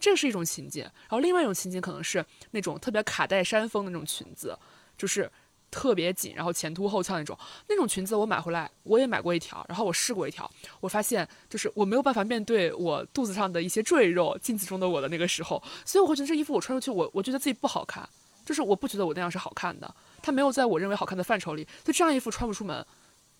[0.00, 0.82] 这是一种情景。
[0.82, 4.58] 然后另外一种情景可能是那种特别卡带山峰的那种裙子，
[4.98, 5.30] 就是
[5.70, 7.38] 特别紧，然后前凸后翘那种。
[7.68, 18.08] 那种裙子我买回来，我也买过一条，然后我试过一条，我发现就是我没有办法面对我肚子上的一些赘肉，镜子中的我的那个时候，所以我会觉得这衣服我穿出去，我我觉得自己不好看，
[18.44, 22.84] 就是我不觉得我那样是好看的，它没有在我认为好看的范畴里，就这样衣服穿不出门。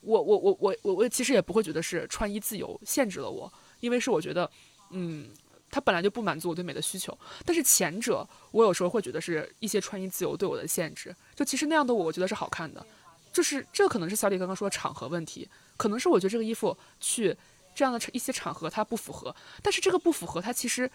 [0.04, 4.50] 我我我我我我其实也不会觉得是穿衣自由限制了我，因为是我觉得，
[4.90, 5.28] 嗯，
[5.70, 7.16] 它本来就不满足我对美的需求。
[7.44, 11.14] 但是前者，我有时候会觉得是一些穿衣自由对我的限制。
[11.34, 12.84] 就其实那样的我，我觉得是好看的。
[13.32, 17.36] 就是这可能是小李刚刚说的场合问题，可能是我觉得这个衣服去
[17.74, 20.88] 这样的一些场合它不符合，但是这个不符合它其实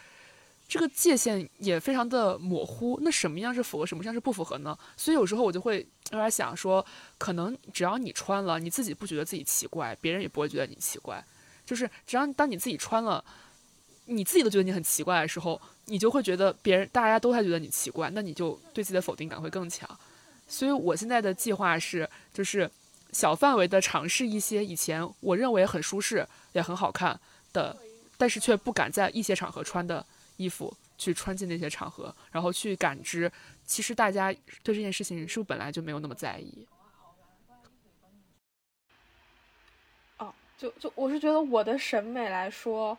[0.70, 3.00] 这个界限也非常的模糊。
[3.02, 4.78] 那什么样是符合，什么样是不符合呢？
[4.96, 6.86] 所以有时候我就会有点想说，
[7.18, 11.22] 可能只要你穿了，你自己不觉得自己奇怪，别人也不会觉得你奇怪。
[11.66, 13.24] 就是只要当你自己穿了，
[14.06, 19.90] 你自己都觉得你很奇怪的时候，你就会觉得别人大家都还觉得你奇怪，那你就对自己的否定感会更强。
[20.48, 22.70] 所以我现在的计划是，就是
[23.12, 27.20] 小范围的尝试一些以前我认为很舒适也很好看
[27.54, 27.76] 的，
[28.18, 30.06] 但是却不敢在一些场合穿的
[30.40, 33.30] 衣服，去穿进那些场合，然后去感知，
[33.66, 34.32] 其实大家
[34.64, 36.66] 对这件事情是不是本来就没有那么在意。
[40.18, 42.98] 哦就就我是觉得我的审美来说，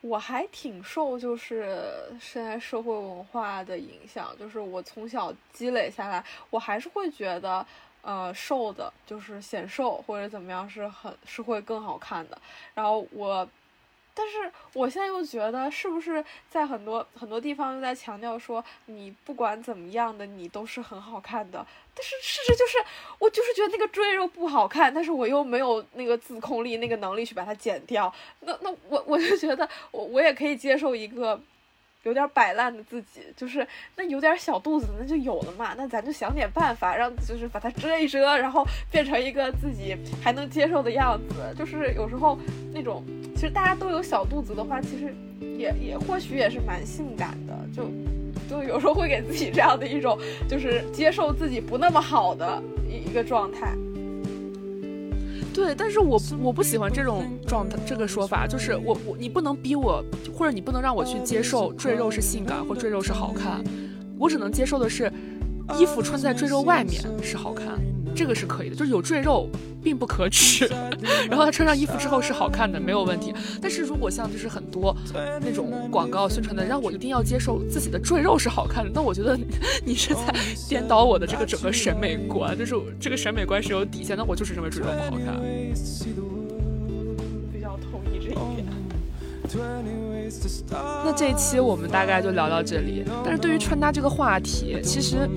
[0.00, 7.66] 我还挺受就是现在社会文化的影响，就是我从小积累下来，我还是会觉得，
[8.02, 12.40] 呃，瘦的就是显瘦或者怎么样是很是会更好看的，
[12.74, 13.48] 然后我。
[14.18, 21.64] 但是我现在又觉得，是不是在很多很多地方又在强调说，你不管怎么样的，你都是很好看的。
[21.94, 22.78] 但是事实就是，
[23.18, 28.10] 我就是觉得那个赘肉不好看，但是我又没有那个自控力、那个能力去把它减掉。
[28.40, 31.38] 那那我我就觉得，我我也可以接受一个。
[32.06, 35.74] 有点摆烂的自己，就是那有点小肚子，那就有了嘛。
[35.76, 41.34] 那咱就想点办法，让就是把它遮一遮，然后变成一个自己还能接受的样子。
[41.58, 42.38] 就是有时候
[42.72, 43.04] 那种，
[43.34, 45.12] 其实大家都有小肚子的话，其实
[45.58, 47.58] 也也或许也是蛮性感的。
[47.74, 47.90] 就
[48.48, 50.16] 就有时候会给自己这样的一种，
[50.48, 53.74] 就是接受自己不那么好的一一个状态。
[55.56, 60.04] 对，但是我我不喜欢这种状态，这个说法就是我我你不能逼我，
[60.36, 63.64] 或者你不能让我去接受赘肉是性感或赘肉是好看，
[64.18, 65.10] 我只能接受的是，
[65.78, 67.80] 衣服穿在赘肉外面是好看。
[68.16, 69.48] 这个是可以的，就是有赘肉
[69.84, 70.66] 并不可耻，
[71.28, 73.34] 然后他穿上衣服之后是好看的，没有问题。
[73.60, 74.96] 但是如果像就是很多
[75.40, 79.38] 那种广告宣传的，让我一定要接受自己的赘肉是好看的，那我觉得
[79.84, 80.34] 你是在
[80.68, 85.36] 颠倒我的这个整个审美观，就是这个审美观是有底线，那我就是认为赘肉不好看。
[87.52, 90.05] 比较同意这一点。
[91.04, 93.04] 那这一期我们大概就聊到这里。
[93.24, 95.28] 但是对于穿搭这个话题，其实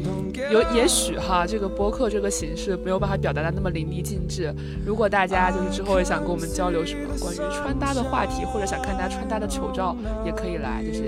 [0.52, 4.54] 有也许哈，这个播客这个形式没有办法表达的那么淋漓尽致。
[4.86, 11.04] 如果大家就是之后也想跟我们交流什么关于穿搭的话题，或者想看大家穿搭的丑照，也可以来，就是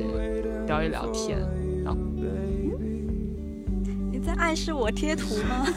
[0.68, 1.40] 聊一聊天。
[1.86, 1.98] 啊，
[4.12, 5.66] 你在暗示我贴图吗？